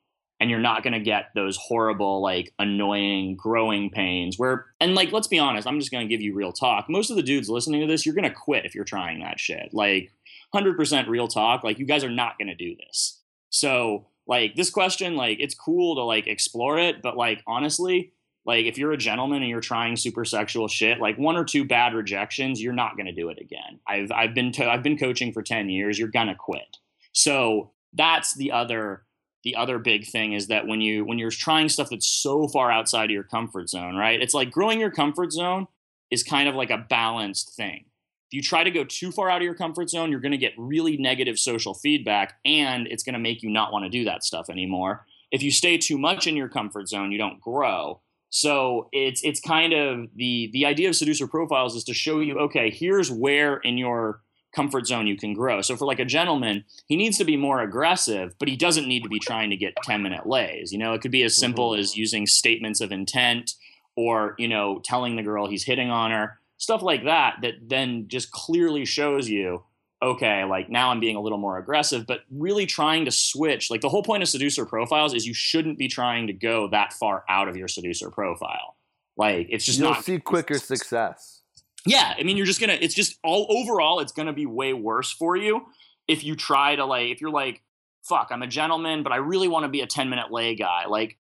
[0.42, 5.12] And you're not going to get those horrible, like annoying growing pains where, and like,
[5.12, 6.86] let's be honest, I'm just going to give you real talk.
[6.88, 9.38] Most of the dudes listening to this, you're going to quit if you're trying that
[9.38, 9.72] shit.
[9.72, 10.10] Like,
[10.52, 11.62] 100% real talk.
[11.62, 13.20] Like, you guys are not going to do this.
[13.50, 18.12] So, like, this question, like, it's cool to like explore it, but like, honestly,
[18.44, 21.64] like if you're a gentleman and you're trying super sexual shit like one or two
[21.64, 24.98] bad rejections you're not going to do it again i've i've been to, i've been
[24.98, 26.78] coaching for 10 years you're going to quit
[27.12, 29.04] so that's the other
[29.44, 32.70] the other big thing is that when you when you're trying stuff that's so far
[32.70, 34.20] outside of your comfort zone right?
[34.20, 35.66] It's like growing your comfort zone
[36.10, 37.84] is kind of like a balanced thing.
[38.30, 40.38] If you try to go too far out of your comfort zone you're going to
[40.38, 44.04] get really negative social feedback and it's going to make you not want to do
[44.04, 45.06] that stuff anymore.
[45.30, 48.00] If you stay too much in your comfort zone you don't grow.
[48.30, 52.38] So it's it's kind of the the idea of seducer profiles is to show you
[52.38, 54.20] okay here's where in your
[54.54, 55.62] comfort zone you can grow.
[55.62, 59.02] So for like a gentleman, he needs to be more aggressive, but he doesn't need
[59.02, 60.72] to be trying to get 10 minute lays.
[60.72, 61.80] You know, it could be as simple mm-hmm.
[61.80, 63.54] as using statements of intent
[63.96, 68.08] or, you know, telling the girl he's hitting on her, stuff like that, that then
[68.08, 69.62] just clearly shows you,
[70.02, 73.70] okay, like now I'm being a little more aggressive, but really trying to switch.
[73.70, 76.92] Like the whole point of seducer profiles is you shouldn't be trying to go that
[76.92, 78.76] far out of your seducer profile.
[79.16, 81.41] Like it's just You'll not see quicker success
[81.86, 82.78] yeah, I mean, you're just gonna.
[82.80, 85.62] It's just all overall, it's gonna be way worse for you
[86.06, 87.10] if you try to like.
[87.10, 87.62] If you're like,
[88.04, 90.86] fuck, I'm a gentleman, but I really want to be a 10 minute lay guy.
[90.86, 91.18] Like,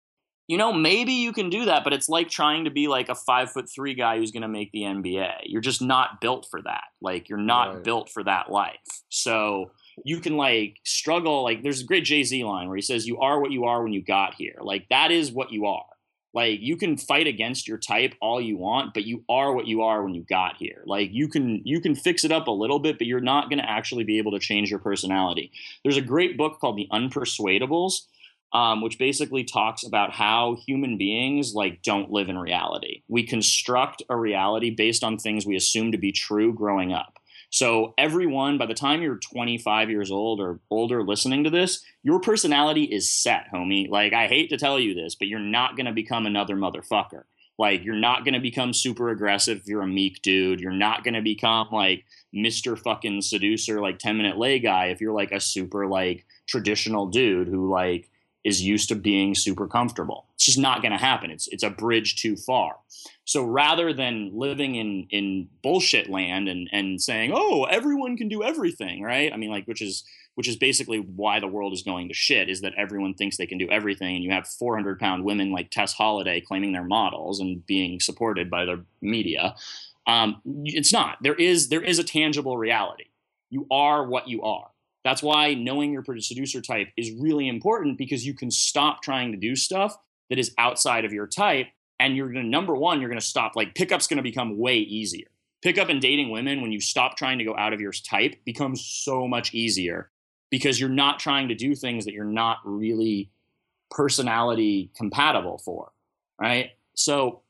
[0.49, 3.15] you know, maybe you can do that, but it's like trying to be like a
[3.15, 5.33] five foot three guy who's gonna make the NBA.
[5.45, 6.85] You're just not built for that.
[7.01, 7.85] Like, you're not right.
[7.85, 8.77] built for that life.
[9.09, 9.71] So
[10.05, 11.43] you can like struggle.
[11.43, 13.83] Like, there's a great Jay Z line where he says, "You are what you are
[13.83, 15.85] when you got here." Like, that is what you are
[16.33, 19.83] like you can fight against your type all you want but you are what you
[19.83, 20.83] are when you got here.
[20.87, 23.59] Like you can you can fix it up a little bit but you're not going
[23.59, 25.51] to actually be able to change your personality.
[25.83, 28.03] There's a great book called the unpersuadables
[28.53, 33.03] um, which basically talks about how human beings like don't live in reality.
[33.09, 37.20] We construct a reality based on things we assume to be true growing up
[37.51, 42.21] so, everyone, by the time you're 25 years old or older listening to this, your
[42.21, 43.91] personality is set, homie.
[43.91, 47.25] Like, I hate to tell you this, but you're not going to become another motherfucker.
[47.59, 50.61] Like, you're not going to become super aggressive if you're a meek dude.
[50.61, 52.79] You're not going to become like Mr.
[52.79, 57.49] fucking seducer, like 10 minute lay guy if you're like a super like traditional dude
[57.49, 58.10] who like
[58.45, 60.27] is used to being super comfortable.
[60.35, 61.31] It's just not going to happen.
[61.31, 62.77] It's it's a bridge too far.
[63.25, 68.43] So rather than living in in bullshit land and and saying, "Oh, everyone can do
[68.43, 69.33] everything," right?
[69.33, 72.49] I mean, like which is which is basically why the world is going to shit
[72.49, 75.71] is that everyone thinks they can do everything, and you have 400 pound women like
[75.71, 79.55] Tess Holliday claiming they're models and being supported by the media.
[80.07, 81.19] Um, it's not.
[81.23, 83.05] There is there is a tangible reality.
[83.51, 84.70] You are what you are
[85.05, 89.39] that's why knowing your seducer type is really important because you can stop trying to
[89.39, 89.97] do stuff
[90.29, 91.67] that is outside of your type.
[91.99, 94.59] And you're going to, number one, you're going to stop, like, pickup's going to become
[94.59, 95.27] way easier.
[95.63, 98.83] Pickup and dating women, when you stop trying to go out of your type, becomes
[98.83, 100.11] so much easier
[100.51, 103.31] because you're not trying to do things that you're not really
[103.91, 105.93] personality compatible for.
[106.41, 106.71] Right.
[106.95, 107.43] So,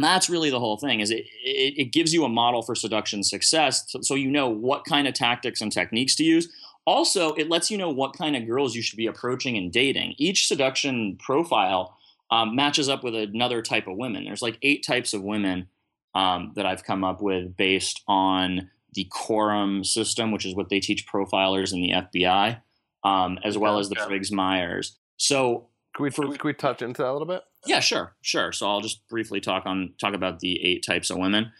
[0.00, 3.24] that's really the whole thing is it, it, it, gives you a model for seduction
[3.24, 6.48] success so you know what kind of tactics and techniques to use
[6.88, 10.14] also, it lets you know what kind of girls you should be approaching and dating.
[10.16, 11.98] Each seduction profile
[12.30, 14.24] um, matches up with another type of women.
[14.24, 15.68] There's like eight types of women
[16.14, 20.80] um, that I've come up with based on the Quorum system, which is what they
[20.80, 22.62] teach profilers in the FBI,
[23.04, 24.96] um, as well as the Briggs Myers.
[25.18, 27.42] So, can we, for, can we touch into that a little bit?
[27.66, 28.52] Yeah, sure, sure.
[28.52, 31.52] So I'll just briefly talk on talk about the eight types of women.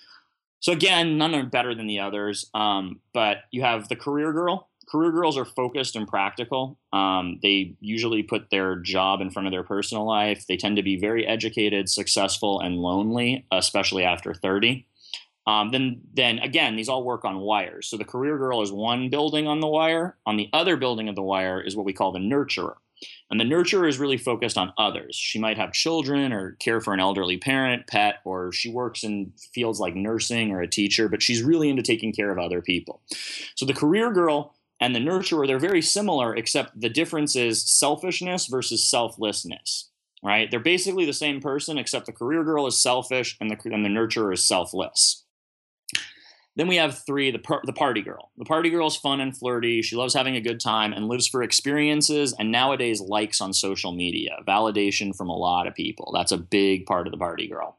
[0.61, 4.69] So again, none are better than the others, um, but you have the career girl,
[4.89, 6.79] career girls are focused and practical.
[6.93, 10.47] Um, they usually put their job in front of their personal life.
[10.47, 14.87] They tend to be very educated, successful, and lonely, especially after 30.
[15.47, 17.89] Um, then, then again, these all work on wires.
[17.89, 20.17] So the career girl is one building on the wire.
[20.27, 22.75] On the other building of the wire is what we call the nurturer.
[23.31, 25.15] And the nurturer is really focused on others.
[25.15, 29.33] She might have children or care for an elderly parent, pet, or she works in
[29.55, 33.01] fields like nursing or a teacher, but she's really into taking care of other people.
[33.55, 38.47] So the career girl and the nurturer, they're very similar, except the difference is selfishness
[38.47, 39.91] versus selflessness,
[40.23, 40.51] right?
[40.51, 43.89] They're basically the same person, except the career girl is selfish and the, and the
[43.89, 45.25] nurturer is selfless.
[46.55, 48.33] Then we have three, the, par- the party girl.
[48.37, 49.81] The party girl is fun and flirty.
[49.81, 53.93] She loves having a good time and lives for experiences and nowadays likes on social
[53.93, 56.11] media, validation from a lot of people.
[56.13, 57.79] That's a big part of the party girl.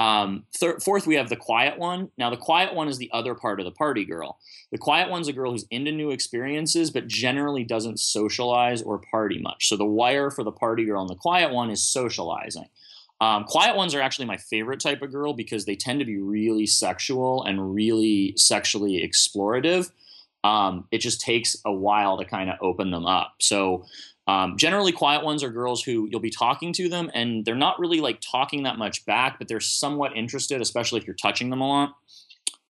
[0.00, 0.44] Um,
[0.82, 2.10] fourth, we have the quiet one.
[2.16, 4.38] Now, the quiet one is the other part of the party girl.
[4.72, 9.38] The quiet one's a girl who's into new experiences, but generally doesn't socialize or party
[9.38, 9.68] much.
[9.68, 12.64] So the wire for the party girl and the quiet one is socializing.
[13.20, 16.16] Um, quiet ones are actually my favorite type of girl because they tend to be
[16.16, 19.90] really sexual and really sexually explorative.
[20.44, 23.34] Um, it just takes a while to kind of open them up.
[23.40, 23.84] So,
[24.26, 27.78] um, generally, quiet ones are girls who you'll be talking to them and they're not
[27.78, 31.60] really like talking that much back, but they're somewhat interested, especially if you're touching them
[31.60, 31.94] a lot.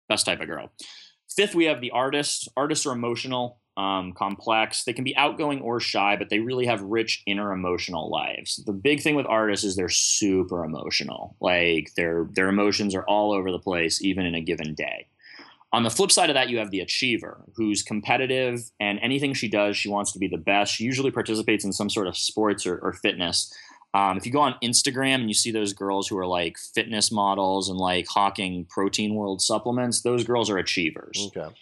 [0.08, 0.70] Best type of girl.
[1.34, 2.48] Fifth, we have the artists.
[2.56, 4.84] Artists are emotional um, complex.
[4.84, 8.62] They can be outgoing or shy, but they really have rich inner emotional lives.
[8.66, 11.36] The big thing with artists is they're super emotional.
[11.40, 15.06] Like their their emotions are all over the place, even in a given day.
[15.72, 19.48] On the flip side of that, you have the achiever, who's competitive, and anything she
[19.48, 20.74] does, she wants to be the best.
[20.74, 23.54] She usually participates in some sort of sports or, or fitness.
[23.94, 27.10] Um, if you go on Instagram and you see those girls who are like fitness
[27.10, 31.30] models and like hawking protein world supplements, those girls are achievers.
[31.36, 31.54] Okay.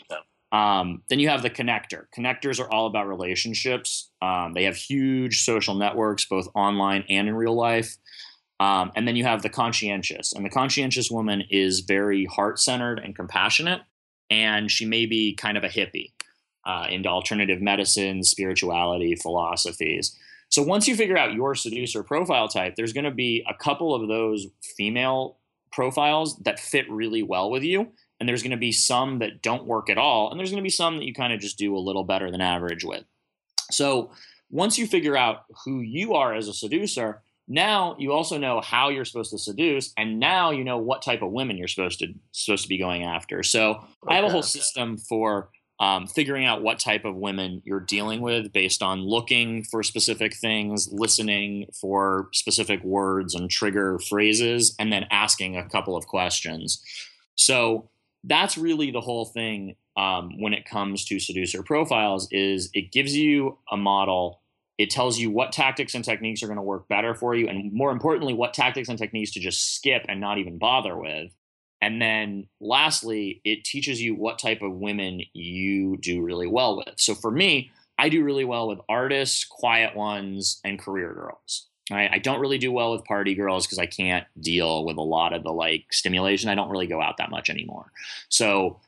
[0.52, 2.04] Um, then you have the connector.
[2.16, 4.10] Connectors are all about relationships.
[4.22, 7.96] Um, they have huge social networks, both online and in real life.
[8.60, 10.32] Um, and then you have the conscientious.
[10.32, 13.82] And the conscientious woman is very heart centered and compassionate.
[14.30, 16.12] And she may be kind of a hippie
[16.64, 20.16] uh, into alternative medicine, spirituality, philosophies.
[20.50, 23.94] So once you figure out your seducer profile type, there's going to be a couple
[23.94, 25.38] of those female
[25.72, 27.88] profiles that fit really well with you
[28.20, 30.66] and there's going to be some that don't work at all and there's going to
[30.66, 33.04] be some that you kind of just do a little better than average with
[33.70, 34.10] so
[34.50, 38.88] once you figure out who you are as a seducer now you also know how
[38.88, 42.08] you're supposed to seduce and now you know what type of women you're supposed to
[42.32, 43.86] supposed to be going after so okay.
[44.08, 48.20] i have a whole system for um, figuring out what type of women you're dealing
[48.20, 54.92] with based on looking for specific things, listening for specific words and trigger phrases, and
[54.92, 56.82] then asking a couple of questions.
[57.36, 57.88] So
[58.24, 63.16] that's really the whole thing um, when it comes to seducer profiles is it gives
[63.16, 64.40] you a model
[64.78, 67.72] it tells you what tactics and techniques are going to work better for you and
[67.72, 71.32] more importantly what tactics and techniques to just skip and not even bother with
[71.82, 76.94] and then lastly it teaches you what type of women you do really well with
[76.96, 82.18] so for me i do really well with artists quiet ones and career girls I,
[82.18, 85.42] don't really do well with party girls because I can't deal with a lot of
[85.42, 86.50] the like stimulation.
[86.50, 87.90] I don't really go out that much anymore.
[88.28, 88.80] So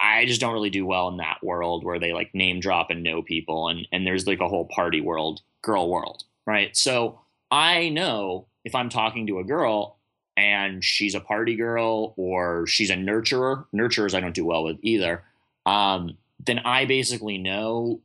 [0.00, 3.02] I just don't really do well in that world where they like name drop and
[3.02, 6.76] know people and and there's like a whole party world, girl world, right?
[6.76, 9.96] So I know if I'm talking to a girl
[10.36, 14.78] and she's a party girl or she's a nurturer, nurturers I don't do well with
[14.82, 15.24] either.
[15.66, 18.00] Um, then I basically know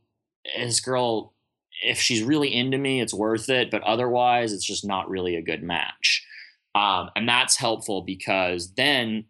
[0.56, 1.32] this girl
[1.82, 3.70] if she's really into me, it's worth it.
[3.70, 6.26] But otherwise, it's just not really a good match.
[6.74, 9.26] Um, and that's helpful because then,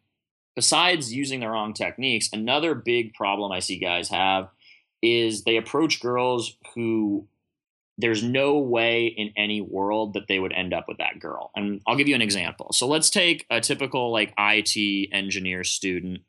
[0.54, 4.48] besides using the wrong techniques, another big problem I see guys have
[5.02, 7.26] is they approach girls who
[7.98, 11.50] there's no way in any world that they would end up with that girl.
[11.54, 12.72] And I'll give you an example.
[12.72, 16.22] So let's take a typical like IT engineer student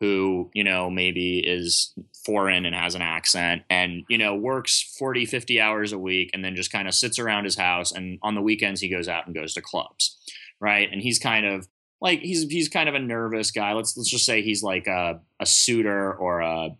[0.00, 1.94] who, you know, maybe is
[2.26, 6.44] foreign and has an accent and, you know, works 40, 50 hours a week and
[6.44, 7.92] then just kind of sits around his house.
[7.92, 10.18] And on the weekends, he goes out and goes to clubs.
[10.58, 10.88] Right.
[10.90, 11.68] And he's kind of
[12.02, 13.72] like, he's, he's kind of a nervous guy.
[13.72, 16.76] Let's, let's just say he's like a, a suitor or a,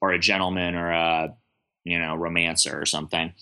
[0.00, 1.34] or a gentleman or a,
[1.84, 3.32] you know, romancer or something.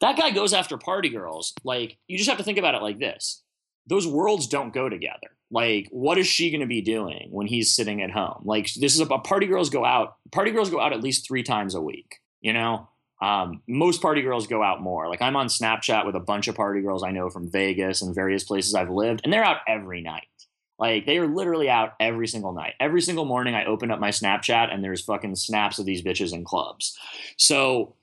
[0.00, 1.52] That guy goes after party girls.
[1.62, 3.42] Like, you just have to think about it like this
[3.86, 5.36] those worlds don't go together.
[5.50, 8.42] Like, what is she going to be doing when he's sitting at home?
[8.44, 10.16] Like, this is a, a party girls go out.
[10.30, 12.20] Party girls go out at least three times a week.
[12.40, 12.88] You know,
[13.22, 15.08] um, most party girls go out more.
[15.08, 18.14] Like, I'm on Snapchat with a bunch of party girls I know from Vegas and
[18.14, 20.26] various places I've lived, and they're out every night.
[20.78, 22.74] Like, they are literally out every single night.
[22.80, 26.32] Every single morning, I open up my Snapchat and there's fucking snaps of these bitches
[26.32, 26.98] in clubs.
[27.38, 27.94] So,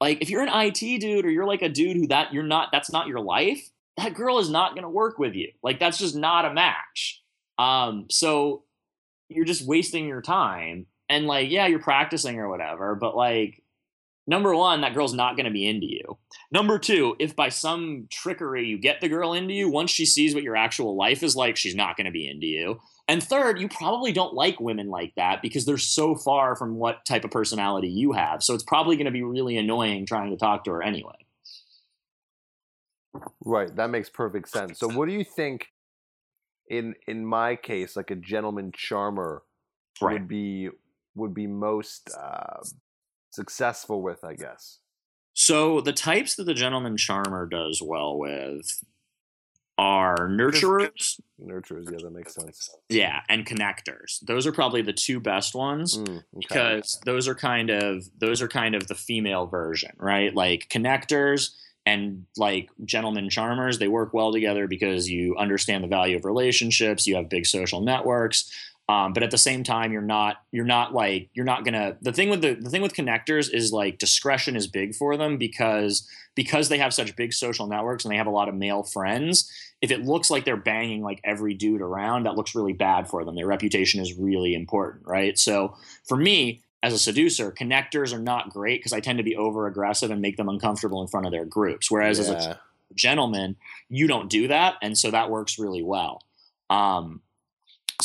[0.00, 2.70] like, if you're an IT dude or you're like a dude who that you're not,
[2.72, 5.50] that's not your life that girl is not going to work with you.
[5.62, 7.22] Like that's just not a match.
[7.58, 8.64] Um, so
[9.28, 10.86] you're just wasting your time.
[11.08, 13.62] And like, yeah, you're practicing or whatever, but like,
[14.26, 16.18] number one, that girl's not going to be into you.
[16.50, 20.34] Number two, if by some trickery you get the girl into you, once she sees
[20.34, 22.80] what your actual life is like, she's not going to be into you.
[23.06, 27.04] And third, you probably don't like women like that because they're so far from what
[27.04, 28.42] type of personality you have.
[28.42, 31.12] So it's probably going to be really annoying trying to talk to her anyway.
[33.44, 34.80] Right, that makes perfect sense.
[34.80, 35.68] So, what do you think?
[36.68, 39.42] in in my case, like a gentleman charmer
[40.00, 40.14] Right.
[40.14, 40.70] would be
[41.14, 42.60] would be most uh,
[43.34, 44.78] successful with, I guess.
[45.34, 48.84] So the types that the gentleman charmer does well with
[49.76, 52.70] are nurturers, Nurturers, yeah, that makes sense.
[52.88, 54.20] yeah, and connectors.
[54.24, 55.98] Those are probably the two best ones.
[55.98, 56.22] Mm, okay.
[56.36, 60.32] because those are kind of those are kind of the female version, right?
[60.32, 61.50] Like connectors
[61.84, 67.06] and like gentlemen charmers, they work well together because you understand the value of relationships,
[67.06, 68.50] you have big social networks.
[68.86, 72.12] Um, but at the same time, you're not you're not like you're not gonna the
[72.12, 76.06] thing with the the thing with connectors is like discretion is big for them because
[76.34, 79.50] because they have such big social networks and they have a lot of male friends
[79.80, 83.24] if it looks like they're banging like every dude around that looks really bad for
[83.24, 83.36] them.
[83.36, 85.38] Their reputation is really important right?
[85.38, 85.74] So
[86.06, 89.66] for me as a seducer connectors are not great because i tend to be over
[89.66, 91.90] aggressive and make them uncomfortable in front of their groups.
[91.90, 92.60] Whereas as a
[92.94, 93.56] gentleman,
[93.88, 96.20] you don't do that, and so that works really well.
[96.70, 97.22] Um,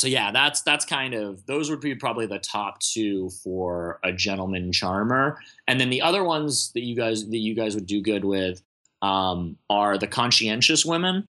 [0.00, 4.12] so yeah, that's that's kind of those would be probably the top two for a
[4.12, 5.38] gentleman charmer,
[5.68, 8.62] and then the other ones that you guys that you guys would do good with
[9.02, 11.26] um, are the conscientious women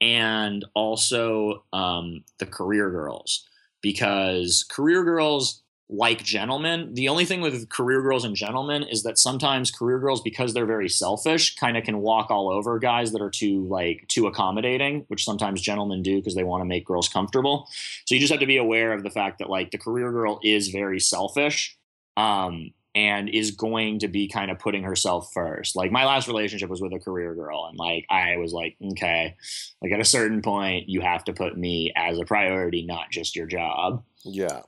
[0.00, 3.46] and also um, the career girls.
[3.82, 6.94] Because career girls like gentlemen.
[6.94, 10.66] The only thing with career girls and gentlemen is that sometimes career girls, because they're
[10.66, 15.04] very selfish, kind of can walk all over guys that are too like too accommodating,
[15.08, 17.68] which sometimes gentlemen do because they want to make girls comfortable.
[18.06, 20.40] So you just have to be aware of the fact that like the career girl
[20.42, 21.76] is very selfish.
[22.16, 25.74] Um, and is going to be kind of putting herself first.
[25.74, 29.34] Like my last relationship was with a career girl, and like I was like, okay,
[29.82, 33.34] like at a certain point, you have to put me as a priority, not just
[33.34, 34.04] your job.
[34.24, 34.62] Yeah.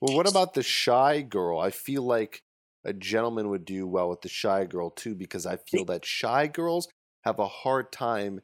[0.00, 1.58] Well, what about the shy girl?
[1.58, 2.42] I feel like
[2.84, 6.46] a gentleman would do well with the shy girl too, because I feel that shy
[6.46, 6.88] girls
[7.24, 8.42] have a hard time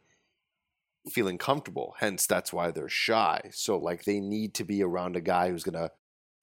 [1.10, 1.94] feeling comfortable.
[1.98, 3.50] Hence, that's why they're shy.
[3.52, 5.90] So, like, they need to be around a guy who's going to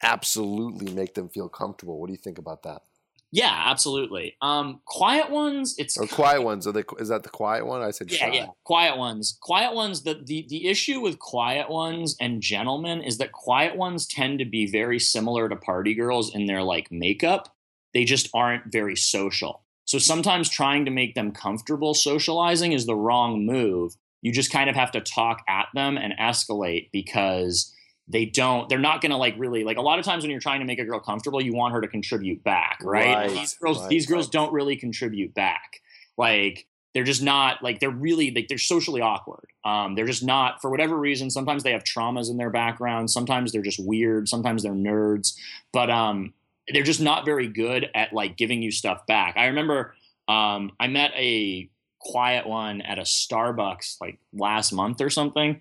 [0.01, 1.99] absolutely make them feel comfortable.
[1.99, 2.83] What do you think about that?
[3.31, 4.35] Yeah, absolutely.
[4.41, 6.65] Um, quiet ones, it's Or quiet ones?
[6.65, 6.83] Are they?
[6.97, 7.81] Is that the quiet one?
[7.81, 8.31] I said yeah, shy.
[8.33, 9.37] yeah, quiet ones.
[9.41, 10.01] Quiet ones.
[10.01, 14.45] The, the the issue with quiet ones and gentlemen is that quiet ones tend to
[14.45, 17.55] be very similar to party girls in their like makeup.
[17.93, 19.63] They just aren't very social.
[19.85, 23.95] So sometimes trying to make them comfortable socializing is the wrong move.
[24.21, 27.73] You just kind of have to talk at them and escalate because
[28.09, 30.39] they don't they're not going to like really like a lot of times when you're
[30.39, 33.53] trying to make a girl comfortable you want her to contribute back right, Right, these
[33.55, 34.33] girls right, these girls right.
[34.33, 35.81] don't really contribute back.
[36.17, 39.45] Like they're just not like they're really like they're socially awkward.
[39.63, 43.51] Um, they're just not for whatever reason sometimes they have traumas in their background sometimes
[43.51, 45.33] they're just weird sometimes they're nerds
[45.71, 46.33] but um,
[46.73, 49.35] they're just not very good at like giving you stuff back.
[49.37, 49.93] I remember
[50.27, 55.59] um, i met a quiet one at a starbucks like last month or something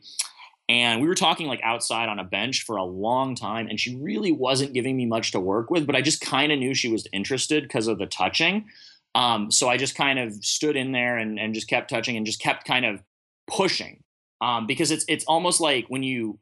[0.69, 3.97] and we were talking like outside on a bench for a long time and she
[3.97, 6.91] really wasn't giving me much to work with but i just kind of knew she
[6.91, 8.67] was interested because of the touching.
[9.15, 12.27] Um, so i just kind of stood in there and, and just kept touching and
[12.27, 13.03] just kept kind of
[13.47, 14.03] pushing.
[14.41, 16.39] Um, because it's it's almost like when you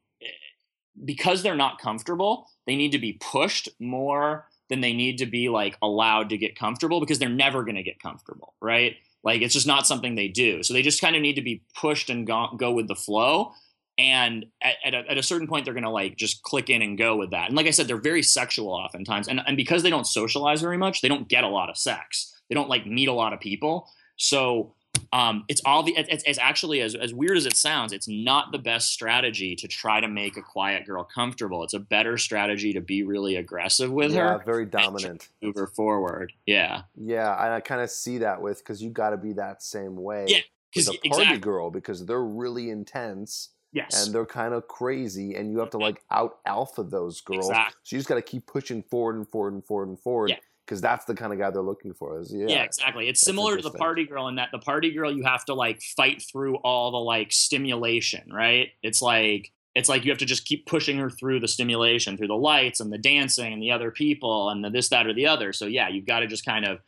[1.05, 5.49] because they're not comfortable they need to be pushed more than they need to be
[5.49, 8.97] like allowed to get comfortable because they're never going to get comfortable right?
[9.25, 10.63] Like it's just not something they do.
[10.63, 13.53] So they just kind of need to be pushed and go, go with the flow
[13.99, 16.83] and at, at, a, at a certain point they're going to like just click in
[16.83, 19.83] and go with that and like i said they're very sexual oftentimes and, and because
[19.83, 22.87] they don't socialize very much they don't get a lot of sex they don't like
[22.87, 24.73] meet a lot of people so
[25.13, 28.51] um, it's all the it's, it's actually as, as weird as it sounds it's not
[28.51, 32.73] the best strategy to try to make a quiet girl comfortable it's a better strategy
[32.73, 35.29] to be really aggressive with yeah, her very dominant.
[35.43, 39.11] move her forward yeah Yeah, and I kind of see that with because you got
[39.11, 40.25] to be that same way.
[40.29, 40.39] Yeah,
[40.75, 41.39] with 'cause a party exactly.
[41.39, 45.77] girl because they're really intense yes and they're kind of crazy, and you have to
[45.77, 45.85] mm-hmm.
[45.85, 47.49] like out alpha those girls.
[47.49, 47.77] Exactly.
[47.85, 50.37] So you just got to keep pushing forward and forward and forward and forward Yeah.
[50.65, 52.19] because that's the kind of guy they're looking for.
[52.19, 53.09] Is yeah, Yeah, exactly.
[53.09, 55.81] It's similar to the party girl in that the party girl you have to like
[55.97, 58.71] fight through all the like stimulation, right?
[58.83, 62.29] It's like it's like you have to just keep pushing her through the stimulation, through
[62.29, 65.27] the lights and the dancing and the other people and the this, that, or the
[65.27, 65.53] other.
[65.53, 66.79] So yeah, you've got to just kind of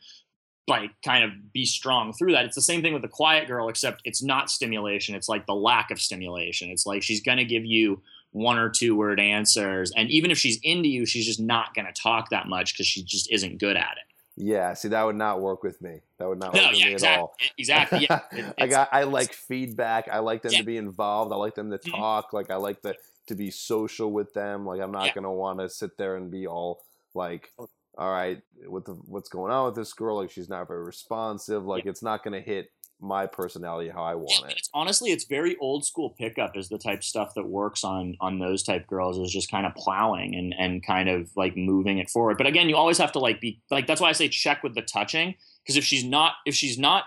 [0.69, 2.45] like kind of be strong through that.
[2.45, 5.15] It's the same thing with the quiet girl, except it's not stimulation.
[5.15, 6.69] It's like the lack of stimulation.
[6.69, 8.01] It's like she's gonna give you
[8.31, 9.91] one or two word answers.
[9.97, 13.03] And even if she's into you, she's just not gonna talk that much because she
[13.03, 14.43] just isn't good at it.
[14.43, 14.73] yeah.
[14.73, 15.99] See, that would not work with me.
[16.19, 17.35] That would not work No, with yeah, me at all.
[17.57, 18.07] Exactly.
[18.09, 18.19] Yeah.
[18.31, 18.89] It- I got.
[18.91, 20.07] I like feedback.
[20.09, 20.59] I like them Yeah.
[20.59, 21.33] to be involved.
[21.33, 21.91] I like them to Mhm.
[21.91, 22.31] talk.
[22.33, 22.95] Like I like the
[23.27, 24.65] to be social with them.
[24.65, 27.51] Like I'm not gonna want to sit there and be all like,
[27.99, 30.15] all right, what the what's going on with this girl?
[30.15, 31.65] Like she's not very responsive.
[31.65, 32.71] Like it's not gonna hit
[33.01, 34.57] my personality how I want it.
[34.57, 38.39] It's, honestly, it's very old school pickup is the type stuff that works on on
[38.39, 42.09] those type girls is just kind of plowing and and kind of like moving it
[42.09, 42.37] forward.
[42.37, 44.75] But again, you always have to like be like that's why I say check with
[44.75, 47.03] the touching because if she's not if she's not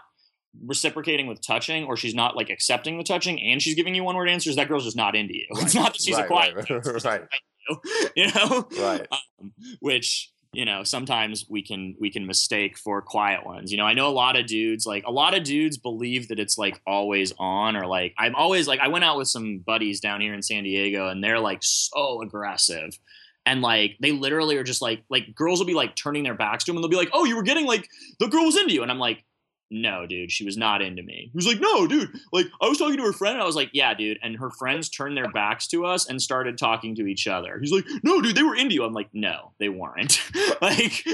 [0.63, 4.15] reciprocating with touching or she's not like accepting the touching and she's giving you one
[4.15, 5.47] word answers, that girl's just not into you.
[5.53, 7.23] It's not that she's right, a quiet, right, right.
[8.17, 9.07] you know, right.
[9.11, 13.73] Um, which you know sometimes we can we can mistake for quiet ones.
[13.73, 16.39] You know i know a lot of dudes like a lot of dudes believe that
[16.39, 20.01] it's like always on or like i'm always like i went out with some buddies
[20.01, 22.99] down here in san diego and they're like so aggressive.
[23.45, 26.65] And like they literally are just like like girls will be like turning their backs
[26.65, 27.89] to them and they'll be like oh you were getting like
[28.21, 28.83] the girl was into you.
[28.83, 29.25] And i'm like
[29.73, 31.31] no, dude, she was not into me.
[31.33, 33.35] He was like, no, dude, like I was talking to her friend.
[33.35, 34.19] And I was like, yeah, dude.
[34.23, 37.59] And her friends turned their backs to us and started talking to each other.
[37.59, 38.85] He's like, no, dude, they were into you.
[38.85, 40.21] I'm like, no, they weren't.
[40.61, 41.05] like,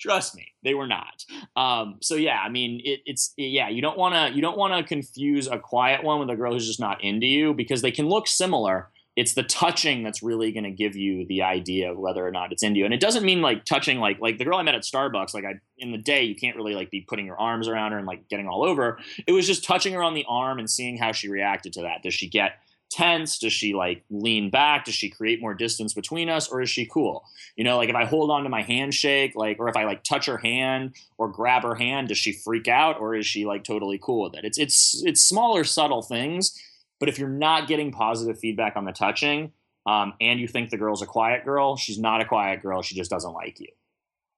[0.00, 1.24] trust me, they were not.
[1.56, 4.74] Um, so yeah, I mean, it, it's yeah, you don't want to you don't want
[4.74, 7.92] to confuse a quiet one with a girl who's just not into you because they
[7.92, 11.98] can look similar it's the touching that's really going to give you the idea of
[11.98, 12.84] whether or not it's into you.
[12.84, 15.34] And it doesn't mean like touching like like the girl I met at Starbucks.
[15.34, 17.98] Like I in the day, you can't really like be putting your arms around her
[17.98, 19.00] and like getting all over.
[19.26, 22.04] It was just touching her on the arm and seeing how she reacted to that.
[22.04, 22.60] Does she get
[22.92, 23.40] tense?
[23.40, 24.84] Does she like lean back?
[24.84, 27.24] Does she create more distance between us, or is she cool?
[27.56, 30.04] You know, like if I hold on to my handshake, like or if I like
[30.04, 33.64] touch her hand or grab her hand, does she freak out, or is she like
[33.64, 34.44] totally cool with it?
[34.44, 36.56] It's it's it's smaller, subtle things
[37.00, 39.52] but if you're not getting positive feedback on the touching,
[39.86, 42.82] um, and you think the girl's a quiet girl, she's not a quiet girl.
[42.82, 43.68] She just doesn't like you.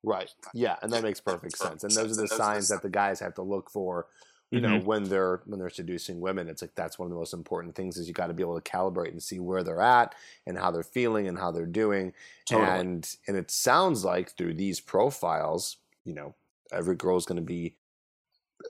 [0.03, 0.31] Right.
[0.55, 1.85] Yeah, and that makes perfect sense.
[1.85, 4.07] And those are the signs that the guys have to look for.
[4.53, 4.87] You know, mm-hmm.
[4.87, 7.97] when they're when they're seducing women, it's like that's one of the most important things
[7.97, 10.73] is you got to be able to calibrate and see where they're at and how
[10.73, 12.13] they're feeling and how they're doing.
[12.47, 12.69] Totally.
[12.69, 16.35] And and it sounds like through these profiles, you know,
[16.73, 17.77] every girl's going to be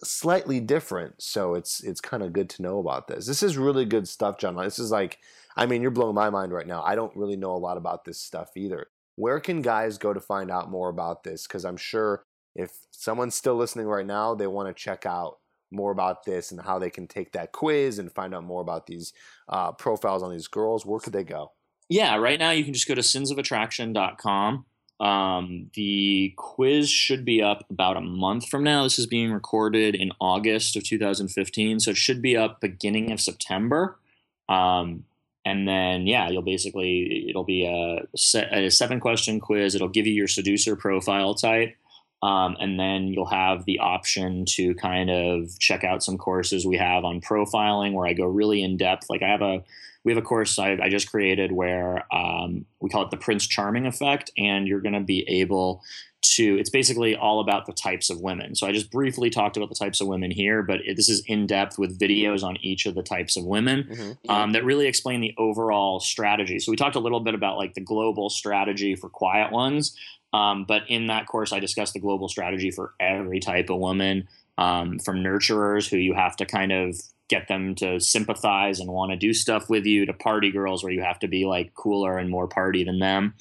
[0.02, 1.22] slightly different.
[1.22, 3.26] So it's it's kind of good to know about this.
[3.26, 4.56] This is really good stuff, John.
[4.56, 5.18] This is like,
[5.56, 6.82] I mean, you're blowing my mind right now.
[6.82, 8.86] I don't really know a lot about this stuff either.
[9.16, 11.46] Where can guys go to find out more about this?
[11.46, 12.24] Because I'm sure
[12.54, 15.38] if someone's still listening right now, they want to check out
[15.70, 18.86] more about this and how they can take that quiz and find out more about
[18.86, 19.12] these
[19.48, 20.84] uh, profiles on these girls.
[20.84, 21.52] Where could they go?
[21.88, 24.64] Yeah, right now you can just go to sinsofattraction.com
[25.00, 28.82] um, the quiz should be up about a month from now.
[28.82, 33.20] This is being recorded in August of 2015, so it should be up beginning of
[33.20, 33.96] September.
[34.48, 35.04] Um,
[35.46, 38.06] and then, yeah, you'll basically it'll be a,
[38.52, 39.74] a seven question quiz.
[39.74, 41.74] It'll give you your seducer profile type.
[42.22, 46.76] Um, and then you'll have the option to kind of check out some courses we
[46.76, 49.06] have on profiling where I go really in depth.
[49.08, 49.62] Like I have a
[50.04, 53.46] we have a course I, I just created where um, we call it the Prince
[53.46, 55.82] Charming effect, and you're going to be able
[56.22, 56.58] to.
[56.58, 58.54] It's basically all about the types of women.
[58.54, 61.22] So I just briefly talked about the types of women here, but it, this is
[61.26, 64.30] in depth with videos on each of the types of women mm-hmm.
[64.30, 66.58] um, that really explain the overall strategy.
[66.58, 69.96] So we talked a little bit about like the global strategy for quiet ones.
[70.32, 74.28] Um, but in that course, I discussed the global strategy for every type of woman,
[74.58, 76.96] um, from nurturers who you have to kind of
[77.30, 80.92] get them to sympathize and want to do stuff with you to party girls where
[80.92, 83.34] you have to be like cooler and more party than them.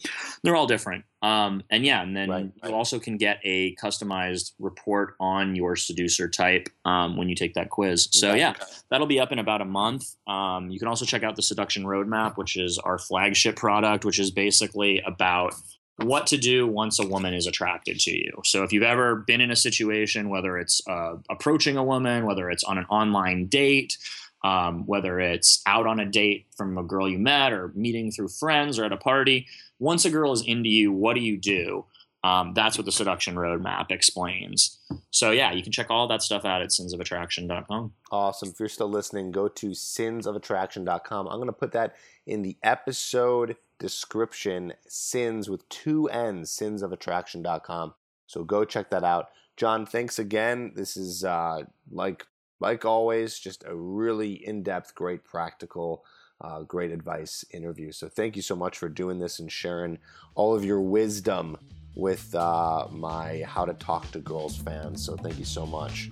[0.44, 1.06] They're all different.
[1.22, 5.76] Um, and yeah, and then right, you also can get a customized report on your
[5.76, 8.08] seducer type um, when you take that quiz.
[8.12, 8.54] So yeah,
[8.90, 10.06] that'll be up in about a month.
[10.28, 14.20] Um, you can also check out the Seduction Roadmap, which is our flagship product, which
[14.20, 15.56] is basically about
[16.04, 18.32] what to do once a woman is attracted to you.
[18.45, 22.50] So if you've ever been in a situation, whether it's uh, approaching a woman, whether
[22.50, 23.97] it's on an online date,
[24.43, 28.30] um, whether it's out on a date from a girl you met or meeting through
[28.30, 29.47] friends or at a party,
[29.80, 31.86] once a girl is into you, what do you do?
[32.24, 34.78] Um, that's what the seduction roadmap explains.
[35.10, 37.93] So yeah, you can check all that stuff out at sinsofattraction.com.
[38.12, 38.50] Awesome.
[38.50, 41.28] If you're still listening, go to sinsofattraction.com.
[41.28, 41.95] I'm going to put that
[42.26, 47.94] in the episode description sins with two n's sinsofattraction.com
[48.30, 49.30] so go check that out.
[49.58, 50.74] John thanks again.
[50.76, 52.28] This is uh, like
[52.60, 56.06] like always just a really in-depth great practical
[56.40, 57.92] uh, great advice interview.
[57.92, 59.98] So thank you so much for doing this and sharing
[60.36, 61.58] all of your wisdom
[61.96, 65.04] with uh, my how to talk to girls fans.
[65.04, 66.12] So thank you so much.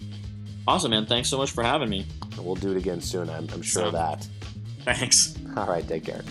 [0.68, 1.06] Awesome man.
[1.06, 2.08] Thanks so much for having me.
[2.40, 3.30] We'll do it again soon.
[3.30, 4.28] I'm, I'm sure so, that
[4.88, 6.24] thanks all right take care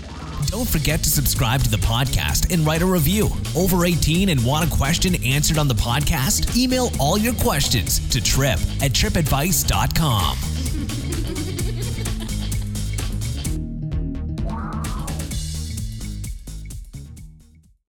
[0.47, 3.29] don't forget to subscribe to the podcast and write a review.
[3.57, 6.57] Over 18 and want a question answered on the podcast?
[6.57, 10.66] Email all your questions to trip at tripadvice.com.